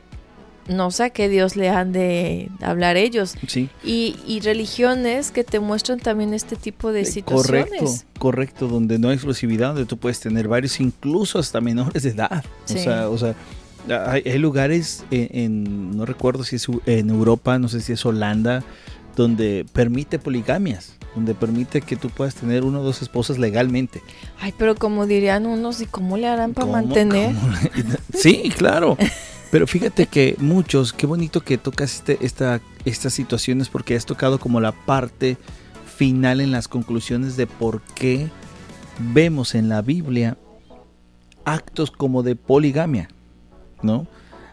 no 0.67 0.91
sé 0.91 1.03
a 1.05 1.09
qué 1.09 1.29
Dios 1.29 1.55
le 1.55 1.69
han 1.69 1.91
de 1.91 2.49
hablar 2.61 2.97
ellos. 2.97 3.35
Sí. 3.47 3.69
Y, 3.83 4.39
religiones 4.41 5.31
que 5.31 5.43
te 5.43 5.59
muestran 5.59 5.99
también 5.99 6.33
este 6.33 6.55
tipo 6.55 6.91
de 6.91 7.01
eh, 7.01 7.05
situaciones. 7.05 7.67
Correcto, 7.79 8.19
correcto, 8.19 8.67
donde 8.67 8.99
no 8.99 9.09
hay 9.09 9.15
exclusividad, 9.15 9.69
donde 9.69 9.85
tú 9.85 9.97
puedes 9.97 10.19
tener 10.19 10.47
varios, 10.47 10.79
incluso 10.79 11.39
hasta 11.39 11.59
menores 11.59 12.03
de 12.03 12.09
edad. 12.09 12.45
O 12.65 12.77
sea, 12.77 13.09
o 13.09 13.17
sea 13.17 13.35
hay, 13.89 14.37
lugares 14.37 15.05
en, 15.11 15.95
no 15.95 16.05
recuerdo 16.05 16.43
si 16.43 16.57
es 16.57 16.67
en 16.85 17.09
Europa, 17.09 17.57
no 17.59 17.67
sé 17.67 17.81
si 17.81 17.93
es 17.93 18.05
Holanda, 18.05 18.63
donde 19.15 19.65
permite 19.73 20.19
poligamias 20.19 20.97
donde 21.15 21.33
permite 21.33 21.81
que 21.81 21.95
tú 21.95 22.09
puedas 22.09 22.35
tener 22.35 22.63
uno 22.63 22.81
o 22.81 22.83
dos 22.83 23.01
esposas 23.01 23.39
legalmente. 23.39 24.03
Ay, 24.39 24.53
pero 24.55 24.75
como 24.75 25.07
dirían 25.07 25.47
unos, 25.47 25.81
¿y 25.81 25.87
cómo 25.87 26.15
le 26.15 26.27
harán 26.27 26.53
para 26.53 26.67
mantener? 26.67 27.33
Sí, 28.13 28.51
claro. 28.55 28.97
Pero 29.51 29.65
fíjate 29.65 30.07
que 30.07 30.35
muchos, 30.39 30.91
qué 30.93 31.05
bonito 31.05 31.41
que 31.41 31.57
tocas 31.57 31.95
este, 31.95 32.17
esta, 32.21 32.61
estas 32.85 33.13
situaciones 33.13 33.69
porque 33.69 33.95
has 33.95 34.05
tocado 34.05 34.39
como 34.39 34.59
la 34.59 34.73
parte 34.73 35.37
final 35.95 36.41
en 36.41 36.51
las 36.51 36.67
conclusiones 36.67 37.37
de 37.37 37.47
por 37.47 37.81
qué 37.95 38.29
vemos 39.13 39.55
en 39.55 39.69
la 39.69 39.81
Biblia 39.81 40.37
actos 41.45 41.91
como 41.91 42.23
de 42.23 42.35
poligamia, 42.35 43.07
¿no? 43.81 44.07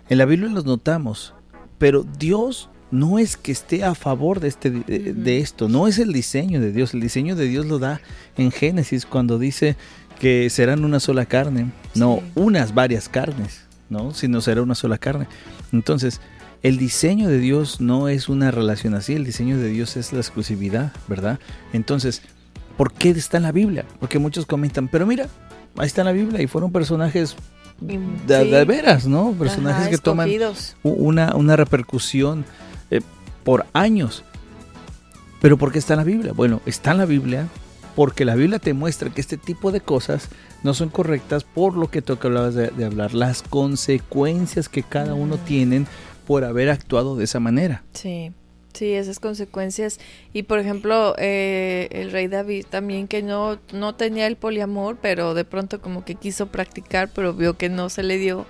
En 0.08 0.18
la 0.18 0.26
Biblia 0.26 0.48
los 0.50 0.64
notamos, 0.64 1.34
pero 1.78 2.04
Dios 2.18 2.70
no 2.90 3.18
es 3.18 3.36
que 3.36 3.50
esté 3.50 3.82
a 3.82 3.96
favor 3.96 4.38
de, 4.38 4.48
este, 4.48 4.70
de, 4.70 5.38
esto, 5.38 5.68
no 5.68 5.88
es 5.88 5.98
el 5.98 6.12
diseño 6.12 6.60
de 6.60 6.70
Dios, 6.70 6.94
el 6.94 7.00
diseño 7.00 7.34
de 7.34 7.48
Dios 7.48 7.66
lo 7.66 7.80
da 7.80 8.00
en 8.36 8.52
Génesis 8.52 9.04
cuando 9.06 9.38
dice 9.38 9.76
que 10.20 10.48
serán 10.50 10.84
una 10.84 11.00
sola 11.00 11.26
carne, 11.26 11.72
no 11.96 12.22
unas 12.36 12.72
varias 12.74 13.08
carnes. 13.08 13.63
¿No? 13.94 14.12
Sino 14.12 14.40
será 14.40 14.60
una 14.60 14.74
sola 14.74 14.98
carne. 14.98 15.26
Entonces, 15.72 16.20
el 16.62 16.78
diseño 16.78 17.28
de 17.28 17.38
Dios 17.38 17.80
no 17.80 18.08
es 18.08 18.28
una 18.28 18.50
relación 18.50 18.94
así, 18.94 19.14
el 19.14 19.24
diseño 19.24 19.58
de 19.58 19.68
Dios 19.68 19.96
es 19.96 20.12
la 20.12 20.20
exclusividad, 20.20 20.92
¿verdad? 21.08 21.38
Entonces, 21.72 22.22
¿por 22.76 22.92
qué 22.92 23.10
está 23.10 23.36
en 23.36 23.44
la 23.44 23.52
Biblia? 23.52 23.84
Porque 24.00 24.18
muchos 24.18 24.46
comentan, 24.46 24.88
pero 24.88 25.06
mira, 25.06 25.28
ahí 25.76 25.86
está 25.86 26.02
en 26.02 26.06
la 26.06 26.12
Biblia 26.12 26.42
y 26.42 26.46
fueron 26.46 26.72
personajes 26.72 27.36
de, 27.80 28.64
veras, 28.64 29.06
¿no? 29.06 29.32
Personajes 29.32 29.88
que 29.88 29.98
toman 29.98 30.30
una, 30.82 31.34
una 31.36 31.56
repercusión 31.56 32.44
eh, 32.90 33.00
por 33.44 33.66
años. 33.72 34.24
Pero 35.40 35.58
¿por 35.58 35.70
qué 35.70 35.78
está 35.78 35.94
en 35.94 35.98
la 35.98 36.04
Biblia? 36.04 36.32
Bueno, 36.32 36.62
está 36.64 36.92
en 36.92 36.98
la 36.98 37.06
Biblia 37.06 37.48
porque 37.94 38.24
la 38.24 38.34
Biblia 38.34 38.58
te 38.58 38.74
muestra 38.74 39.10
que 39.10 39.20
este 39.20 39.36
tipo 39.36 39.72
de 39.72 39.80
cosas 39.80 40.28
no 40.62 40.74
son 40.74 40.88
correctas 40.88 41.44
por 41.44 41.76
lo 41.76 41.90
que 41.90 42.02
tú 42.02 42.18
hablabas 42.20 42.54
de, 42.54 42.84
hablar, 42.84 43.14
las 43.14 43.42
consecuencias 43.42 44.68
que 44.68 44.82
cada 44.82 45.14
uno 45.14 45.36
mm. 45.36 45.44
tienen 45.44 45.86
por 46.26 46.44
haber 46.44 46.70
actuado 46.70 47.16
de 47.16 47.24
esa 47.24 47.40
manera. 47.40 47.82
Sí. 47.92 48.32
Sí, 48.72 48.92
esas 48.92 49.20
consecuencias. 49.20 50.00
Y 50.32 50.42
por 50.42 50.58
ejemplo, 50.58 51.14
eh, 51.18 51.88
el 51.92 52.10
rey 52.10 52.26
David 52.26 52.66
también 52.68 53.06
que 53.06 53.22
no, 53.22 53.60
no 53.72 53.94
tenía 53.94 54.26
el 54.26 54.34
poliamor, 54.34 54.98
pero 55.00 55.34
de 55.34 55.44
pronto 55.44 55.80
como 55.80 56.04
que 56.04 56.16
quiso 56.16 56.48
practicar, 56.48 57.08
pero 57.14 57.34
vio 57.34 57.56
que 57.56 57.68
no 57.68 57.88
se 57.88 58.02
le 58.02 58.18
dio 58.18 58.46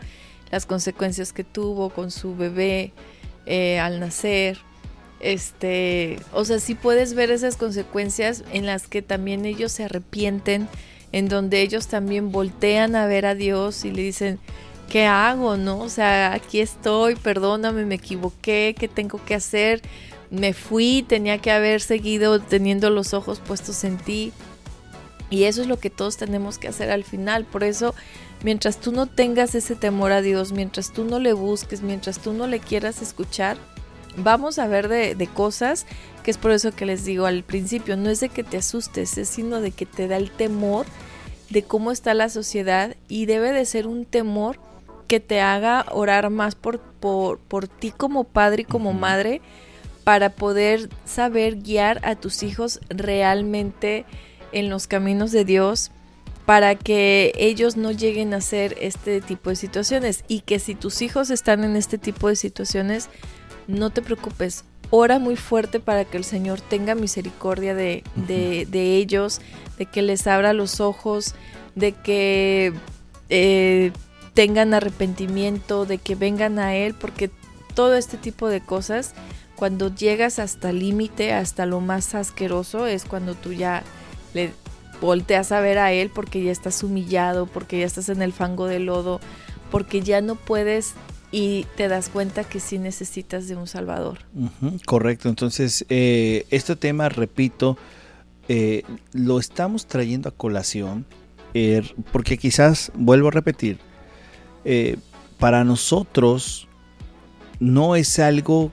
las 0.51 0.65
consecuencias 0.65 1.35
que 1.35 1.45
tuvo 1.45 1.91
con 1.91 2.11
su 2.11 2.35
bebé 2.35 2.93
eh, 3.45 3.79
al 3.79 4.01
nacer. 4.01 4.59
Este, 5.25 6.19
o 6.35 6.45
sea, 6.45 6.61
sí 6.61 6.75
puedes 6.75 7.15
ver 7.15 7.31
esas 7.31 7.57
consecuencias 7.57 8.45
en 8.53 8.67
las 8.67 8.87
que 8.87 9.01
también 9.01 9.47
ellos 9.47 9.73
se 9.73 9.85
arrepienten, 9.85 10.69
en 11.13 11.31
donde 11.31 11.63
ellos 11.63 11.87
también 11.87 12.31
voltean 12.31 12.95
a 12.95 13.07
ver 13.07 13.25
a 13.25 13.35
Dios 13.35 13.87
y 13.87 13.91
le 13.91 14.03
dicen, 14.03 14.39
¿qué 14.91 15.07
hago? 15.07 15.57
¿No? 15.57 15.79
O 15.79 15.89
sea, 15.89 16.35
aquí 16.35 16.61
estoy, 16.61 17.17
perdóname, 17.17 17.87
me 17.87 17.95
equivoqué, 17.95 18.75
¿qué 18.79 18.87
tengo 18.87 19.19
que 19.25 19.35
hacer? 19.35 19.81
Me 20.31 20.53
fui, 20.53 21.03
tenía 21.09 21.39
que 21.39 21.51
haber 21.51 21.81
seguido 21.81 22.39
teniendo 22.39 22.91
los 22.91 23.15
ojos 23.15 23.41
puestos 23.41 23.83
en 23.85 23.97
ti. 23.97 24.31
Y 25.31 25.45
eso 25.45 25.63
es 25.63 25.69
lo 25.69 25.79
que 25.79 25.89
todos 25.89 26.19
tenemos 26.19 26.59
que 26.59 26.69
hacer 26.69 26.91
al 26.91 27.03
final. 27.03 27.47
Por 27.47 27.65
eso, 27.65 27.95
mientras 28.43 28.79
tú 28.79 28.93
no 28.93 29.07
tengas 29.07 29.55
ese 29.55 29.75
temor 29.75 30.13
a 30.13 30.21
Dios, 30.21 30.53
mientras 30.53 30.93
tú 30.93 31.05
no 31.05 31.19
le 31.19 31.33
busques, 31.33 31.81
mientras 31.81 32.19
tú 32.19 32.35
no 32.35 32.47
le 32.47 32.61
quieras 32.61 33.01
escuchar, 33.01 33.57
vamos 34.17 34.59
a 34.59 34.67
ver 34.67 34.89
de, 34.89 35.15
de, 35.15 35.27
cosas 35.27 35.87
que 36.23 36.31
es 36.31 36.39
por 36.39 36.53
eso 36.53 36.73
que 36.73 36.87
les 36.87 37.05
digo 37.05 37.27
al 37.27 37.43
principio, 37.43 37.97
no 37.97 38.11
es 38.11 38.21
de 38.21 38.29
que 38.29 38.45
te 38.45 38.57
asustes, 38.57 39.19
es 39.19 39.29
sino 39.29 39.61
de 39.61 39.71
que 39.71 39.87
te 39.87 40.09
da 40.09 40.17
el 40.17 40.31
temor 40.31 40.87
de 41.51 41.63
cómo 41.63 41.91
está 41.91 42.15
la 42.15 42.29
sociedad 42.29 42.97
y 43.09 43.27
debe 43.27 43.53
de 43.53 43.65
ser 43.65 43.87
un 43.87 44.05
temor 44.05 44.59
que 45.09 45.21
te 45.21 45.41
haga 45.41 45.87
orar 45.93 46.31
más 46.31 46.55
por, 46.55 46.81
por, 46.81 47.39
por 47.39 47.69
ti 47.69 47.91
como 47.91 48.25
padre 48.25 48.63
y 48.63 48.65
como 48.65 48.93
madre 48.93 49.41
para 50.03 50.31
poder 50.31 50.89
saber 51.05 51.57
guiar 51.57 52.01
a 52.05 52.15
tus 52.15 52.43
hijos 52.43 52.81
realmente 52.89 54.05
en 54.53 54.71
los 54.71 54.87
caminos 54.87 55.33
de 55.33 55.45
Dios 55.45 55.91
para 56.47 56.75
que 56.75 57.33
ellos 57.37 57.77
no 57.77 57.91
lleguen 57.91 58.35
a 58.35 58.39
hacer 58.39 58.77
este 58.81 59.21
tipo 59.21 59.51
de 59.51 59.57
situaciones 59.57 60.25
y 60.29 60.41
que 60.41 60.59
si 60.59 60.75
tus 60.75 61.01
hijos 61.01 61.31
están 61.31 61.65
en 61.65 61.75
este 61.75 61.97
tipo 61.97 62.29
de 62.29 62.37
situaciones, 62.37 63.09
no 63.67 63.91
te 63.91 64.03
preocupes, 64.03 64.65
ora 64.91 65.19
muy 65.19 65.37
fuerte 65.37 65.81
para 65.81 66.05
que 66.05 66.17
el 66.17 66.25
Señor 66.25 66.61
tenga 66.61 66.95
misericordia 66.95 67.75
de, 67.75 68.05
de, 68.15 68.97
ellos, 68.97 69.41
de 69.79 69.87
que 69.87 70.03
les 70.03 70.27
abra 70.27 70.53
los 70.53 70.81
ojos, 70.81 71.35
de 71.75 71.93
que 71.93 72.73
eh, 73.29 73.93
tengan 74.35 74.75
arrepentimiento, 74.75 75.87
de 75.87 75.99
que 75.99 76.15
vengan 76.15 76.59
a 76.59 76.75
Él, 76.75 76.95
porque 76.95 77.31
todo 77.75 77.95
este 77.95 78.17
tipo 78.17 78.49
de 78.49 78.61
cosas, 78.61 79.15
cuando 79.57 79.95
llegas 79.95 80.39
hasta 80.39 80.71
el 80.71 80.81
límite, 80.81 81.33
hasta 81.33 81.67
lo 81.67 81.81
más 81.81 82.15
asqueroso, 82.15 82.87
es 82.87 83.05
cuando 83.05 83.35
tú 83.35 83.53
ya 83.53 83.83
le 84.33 84.53
volteas 85.01 85.53
a 85.53 85.61
ver 85.61 85.79
a 85.79 85.93
Él 85.93 86.11
porque 86.13 86.43
ya 86.43 86.53
estás 86.53 86.83
humillado, 86.83 87.47
porque 87.47 87.81
ya 87.81 87.87
estás 87.87 88.09
en 88.09 88.23
el 88.23 88.33
fango 88.33 88.67
de 88.67 88.79
lodo, 88.79 89.21
porque 89.71 90.03
ya 90.03 90.21
no 90.21 90.37
puedes 90.37 90.95
y 91.35 91.67
te 91.77 91.89
das 91.89 92.11
cuenta 92.11 92.45
que 92.45 92.61
sí 92.61 92.79
necesitas 92.79 93.49
de 93.49 93.57
un 93.57 93.67
Salvador. 93.67 94.21
correcto, 94.87 95.29
entonces 95.29 95.85
eh, 95.89 96.47
este 96.51 96.77
tema, 96.77 97.09
repito, 97.09 97.77
eh, 98.47 98.85
lo 99.13 99.41
estamos 99.41 99.87
trayendo 99.87 100.29
a 100.29 100.33
colación 100.33 101.05
eh, 101.53 101.83
porque 102.13 102.39
quizás, 102.39 102.93
vuelvo 102.95 103.29
a 103.29 103.31
repetir, 103.33 103.81
eh, 104.65 104.97
para 105.41 105.65
nosotros 105.65 106.69
no 107.59 107.97
es 107.97 108.21
algo 108.21 108.71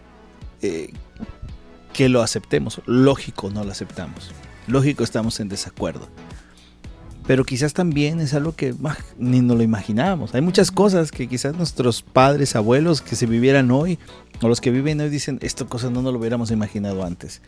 que 1.94 2.10
lo 2.10 2.22
aceptemos. 2.22 2.80
Lógico, 2.86 3.50
no 3.50 3.64
lo 3.64 3.72
aceptamos. 3.72 4.32
Lógico, 4.68 5.04
estamos 5.04 5.40
en 5.40 5.50
desacuerdo. 5.50 6.08
Pero 7.28 7.44
quizás 7.46 7.74
también 7.74 8.20
es 8.20 8.34
algo 8.34 8.56
que 8.56 8.74
ni 9.18 9.42
nos 9.42 9.58
lo 9.58 9.64
imaginábamos. 9.64 10.34
Hay 10.34 10.42
muchas 10.42 10.72
cosas 10.72 11.12
que 11.12 11.28
quizás 11.28 11.56
nuestros 11.56 12.02
padres, 12.02 12.56
abuelos 12.56 13.02
que 13.02 13.16
se 13.16 13.26
vivieran 13.26 13.72
hoy, 13.72 14.00
o 14.42 14.48
los 14.48 14.60
que 14.60 14.72
viven 14.72 15.00
hoy 15.02 15.10
dicen, 15.10 15.38
esto 15.42 15.68
cosas 15.68 15.92
no 15.92 16.02
nos 16.02 16.14
lo 16.14 16.20
hubiéramos 16.20 16.52
imaginado 16.52 17.04
antes. 17.04 17.42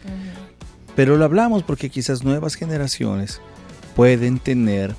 Pero 0.95 1.17
lo 1.17 1.25
hablamos 1.25 1.63
porque 1.63 1.89
quizás 1.89 2.23
nuevas 2.23 2.55
generaciones 2.55 3.41
pueden 3.95 4.39
tener 4.39 4.95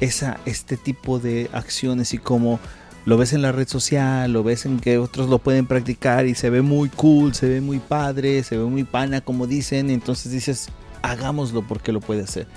esa, 0.00 0.38
este 0.44 0.76
tipo 0.76 1.18
de 1.18 1.48
acciones 1.52 2.12
y 2.12 2.18
como 2.18 2.58
lo 3.04 3.16
ves 3.16 3.32
en 3.32 3.42
la 3.42 3.52
red 3.52 3.68
social, 3.68 4.32
lo 4.32 4.42
ves 4.42 4.66
en 4.66 4.80
que 4.80 4.98
otros 4.98 5.28
lo 5.28 5.38
pueden 5.38 5.66
practicar 5.66 6.26
y 6.26 6.34
se 6.34 6.50
ve 6.50 6.62
muy 6.62 6.88
cool, 6.88 7.34
se 7.34 7.48
ve 7.48 7.60
muy 7.60 7.78
padre, 7.78 8.42
se 8.42 8.58
ve 8.58 8.64
muy 8.64 8.82
pana, 8.82 9.20
como 9.20 9.46
dicen, 9.46 9.90
entonces 9.90 10.32
dices, 10.32 10.68
hagámoslo 11.02 11.62
porque 11.62 11.92
lo 11.92 12.00
puede 12.00 12.22
hacer. 12.22 12.48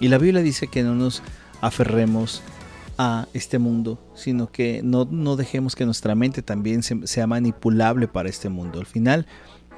Y 0.00 0.08
la 0.08 0.18
Biblia 0.18 0.42
dice 0.42 0.66
que 0.66 0.82
no 0.82 0.94
nos 0.94 1.22
aferremos 1.60 2.42
a 2.98 3.28
este 3.32 3.58
mundo, 3.58 3.98
sino 4.14 4.50
que 4.50 4.82
no, 4.82 5.06
no 5.10 5.36
dejemos 5.36 5.76
que 5.76 5.84
nuestra 5.84 6.14
mente 6.14 6.42
también 6.42 6.82
sea 6.82 7.26
manipulable 7.26 8.08
para 8.08 8.28
este 8.28 8.48
mundo. 8.48 8.80
Al 8.80 8.86
final, 8.86 9.26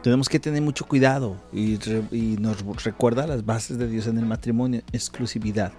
tenemos 0.03 0.29
que 0.29 0.41
tener 0.41 0.63
mucho 0.63 0.87
cuidado 0.87 1.37
y, 1.53 1.79
y 2.11 2.37
nos 2.41 2.65
recuerda 2.83 3.27
las 3.27 3.45
bases 3.45 3.79
de 3.79 3.89
Dios 3.89 4.07
en 4.07 4.19
el 4.19 4.27
matrimonio, 4.27 4.83
exclusividad. 4.93 5.73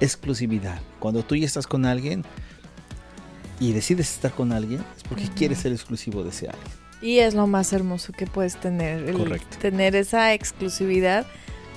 Exclusividad. 0.00 0.80
Cuando 0.98 1.22
tú 1.22 1.36
ya 1.36 1.46
estás 1.46 1.66
con 1.66 1.86
alguien, 1.86 2.22
y 3.58 3.72
decides 3.72 4.10
estar 4.10 4.32
con 4.32 4.52
alguien, 4.52 4.84
es 4.96 5.02
porque 5.04 5.28
quieres 5.34 5.58
ser 5.58 5.72
exclusivo 5.72 6.22
de 6.22 6.30
ese 6.30 6.48
alguien. 6.48 6.68
Y 7.00 7.18
es 7.18 7.34
lo 7.34 7.46
más 7.46 7.72
hermoso 7.72 8.12
que 8.12 8.26
puedes 8.26 8.56
tener, 8.56 9.12
Correcto. 9.12 9.58
tener 9.60 9.94
esa 9.96 10.32
exclusividad. 10.32 11.26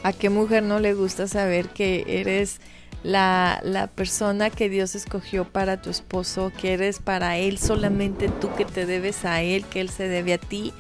¿A 0.04 0.14
qué 0.14 0.30
mujer 0.30 0.64
no 0.64 0.80
le 0.80 0.94
gusta 0.94 1.28
saber 1.28 1.70
que 1.70 2.06
eres 2.08 2.60
la, 3.04 3.60
la, 3.64 3.88
persona 3.88 4.50
que 4.50 4.70
Dios 4.70 4.96
escogió 4.96 5.46
para 5.46 5.82
tu 5.82 5.90
esposo, 5.90 6.52
que 6.60 6.74
eres 6.74 7.00
para 7.00 7.38
él 7.38 7.58
solamente 7.58 8.30
tú, 8.30 8.50
que 8.56 8.66
te 8.66 8.86
debes 8.86 9.26
a 9.26 9.42
él, 9.42 9.66
que 9.66 9.82
él 9.82 9.90
se 9.90 10.08
debe 10.08 10.34
a 10.34 10.38
ti? 10.38 10.74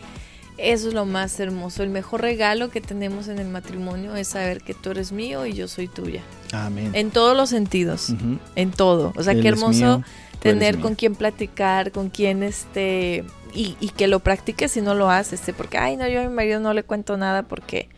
Eso 0.58 0.89
es 0.89 0.93
lo 0.93 1.05
más 1.05 1.39
hermoso. 1.39 1.84
El 1.84 1.89
mejor 1.89 2.21
regalo 2.21 2.69
que 2.69 2.82
tenemos 2.82 3.29
en 3.29 3.39
el 3.39 3.47
matrimonio 3.47 4.15
es 4.15 4.29
saber 4.29 4.62
que 4.62 4.73
tú 4.73 4.91
eres 4.91 5.13
mío 5.13 5.45
y 5.45 5.53
yo 5.53 5.69
soy 5.69 5.88
tuya. 5.88 6.21
Amén. 6.51 6.91
En 6.93 7.12
todos 7.12 7.36
los 7.36 7.49
sentidos, 7.49 8.13
en 8.55 8.71
todo. 8.71 9.13
O 9.15 9.23
sea, 9.23 9.36
qué 9.36 9.47
hermoso 9.47 10.03
tener 10.41 10.79
con 10.79 10.95
quién 10.95 11.15
platicar, 11.15 11.91
con 11.91 12.10
quién 12.10 12.43
este 12.43 13.23
y, 13.53 13.75
y, 13.79 13.89
que 13.89 14.08
lo 14.08 14.19
practiques 14.19 14.71
si 14.71 14.82
no 14.82 14.95
lo 14.95 15.10
haces, 15.10 15.47
¿eh? 15.47 15.53
porque 15.53 15.77
ay 15.77 15.97
no 15.97 16.08
yo 16.08 16.21
a 16.21 16.23
mi 16.23 16.34
marido 16.34 16.60
no 16.60 16.73
le 16.73 16.84
cuento 16.84 17.17
nada 17.17 17.43
porque 17.43 17.89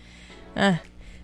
ah, 0.55 0.81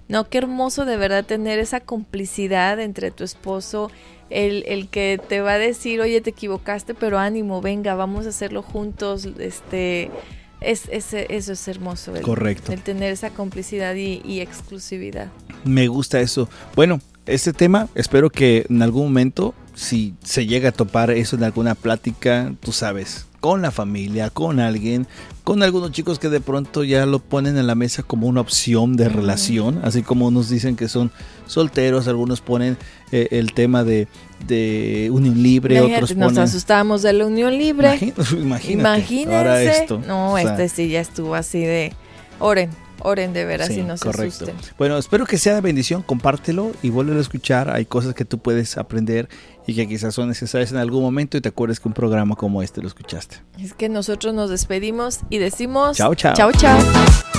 no 0.08 0.30
qué 0.30 0.40
hermoso 0.40 0.86
de 0.86 0.98
verdad 0.98 1.26
tener 1.26 1.60
esa 1.60 1.80
complicidad 1.80 2.80
entre 2.80 3.12
tu 3.12 3.24
esposo, 3.24 3.92
el, 4.30 4.64
el 4.68 4.90
que 4.90 5.20
te 5.28 5.42
va 5.42 5.54
a 5.54 5.58
decir 5.58 6.02
oye 6.02 6.20
te 6.22 6.32
equivocaste 6.32 6.94
pero 6.94 7.18
ánimo 7.18 7.62
venga 7.62 7.96
vamos 7.96 8.26
a 8.26 8.30
hacerlo 8.30 8.62
juntos, 8.62 9.28
este 9.40 10.12
es, 10.60 10.90
eso 10.92 11.54
es 11.54 11.68
hermoso. 11.68 12.16
El, 12.16 12.24
Correcto. 12.24 12.72
El 12.72 12.82
tener 12.82 13.14
esa 13.14 13.30
complicidad 13.30 13.94
y, 13.94 14.22
y, 14.26 14.40
exclusividad. 14.40 15.28
Me 15.64 15.88
gusta 15.88 16.20
eso. 16.20 16.50
Bueno, 16.76 17.00
este 17.28 17.54
tema 17.54 17.88
espero 17.94 18.32
que 18.32 18.66
en 18.68 18.82
algún 18.82 19.04
momento 19.04 19.54
si 19.78 20.16
se 20.24 20.48
llega 20.48 20.70
a 20.70 20.72
topar 20.72 21.12
eso 21.12 21.36
en 21.36 21.44
alguna 21.44 21.76
plática, 21.76 22.52
tú 22.60 22.72
sabes, 22.72 23.28
con 23.40 23.62
la 23.62 23.72
familia, 23.72 24.30
con 24.30 24.60
alguien, 24.60 25.08
con 25.44 25.64
algunos 25.64 25.92
chicos 25.92 26.20
que 26.20 26.30
de 26.30 26.42
pronto 26.42 26.84
ya 26.84 27.06
lo 27.06 27.20
ponen 27.20 27.58
en 27.58 27.68
la 27.68 27.76
mesa 27.76 28.04
como 28.04 28.28
una 28.28 28.42
opción 28.42 28.96
de 28.98 29.10
relación, 29.10 29.80
así 29.84 30.02
como 30.02 30.28
unos 30.28 30.50
dicen 30.50 30.76
que 30.76 30.88
son 30.88 31.12
solteros, 31.46 32.08
algunos 32.08 32.42
ponen 32.42 32.78
eh, 33.12 33.28
el 33.32 33.54
tema 33.54 33.84
de, 33.84 34.08
de 34.48 35.10
unión 35.12 35.42
libre, 35.42 35.80
otros 35.82 36.14
ponen... 36.14 36.36
Nos 36.36 36.50
asustamos 36.50 37.02
de 37.02 37.14
la 37.14 37.26
unión 37.26 37.58
libre. 37.58 37.96
Imagínate, 38.32 38.72
Imagínense. 38.72 39.36
Ahora 39.36 39.62
esto. 39.62 40.02
No, 40.06 40.38
este 40.38 40.70
sí 40.70 40.90
ya 40.90 41.02
estuvo 41.02 41.36
así 41.36 41.60
de... 41.60 41.94
Oren, 42.40 42.70
Oren 43.02 43.34
de 43.34 43.46
veras 43.46 43.70
y 43.70 43.84
no 43.84 43.96
se 43.98 44.06
correcto. 44.06 44.46
asusten. 44.46 44.56
Bueno, 44.78 44.98
espero 44.98 45.26
que 45.26 45.38
sea 45.38 45.54
de 45.56 45.62
bendición, 45.62 46.02
compártelo 46.02 46.72
y 46.82 46.90
vuelve 46.90 47.16
a 47.16 47.22
escuchar. 47.22 47.70
Hay 47.70 47.86
cosas 47.86 48.16
que 48.16 48.26
tú 48.26 48.40
puedes 48.40 48.78
aprender 48.78 49.30
y 49.68 49.76
que 49.76 49.88
quizás 49.88 50.16
son 50.16 50.30
necesarias 50.30 50.72
en 50.72 50.78
algún 50.78 51.04
momento 51.04 51.38
y 51.38 51.42
te 51.42 51.50
acuerdes 51.50 51.80
que 51.80 51.88
un 51.88 51.94
programa 51.94 52.36
como 52.36 52.64
este 52.64 52.82
lo 52.82 52.88
escuchaste. 52.88 53.38
Es 53.60 53.74
que 53.74 53.90
nosotros 53.90 54.34
nos 54.34 54.50
despedimos 54.50 55.20
y 55.30 55.38
decimos... 55.38 55.98
Chao, 55.98 56.16
chao. 56.16 56.34
Chao, 56.34 56.52
chao. 56.54 57.37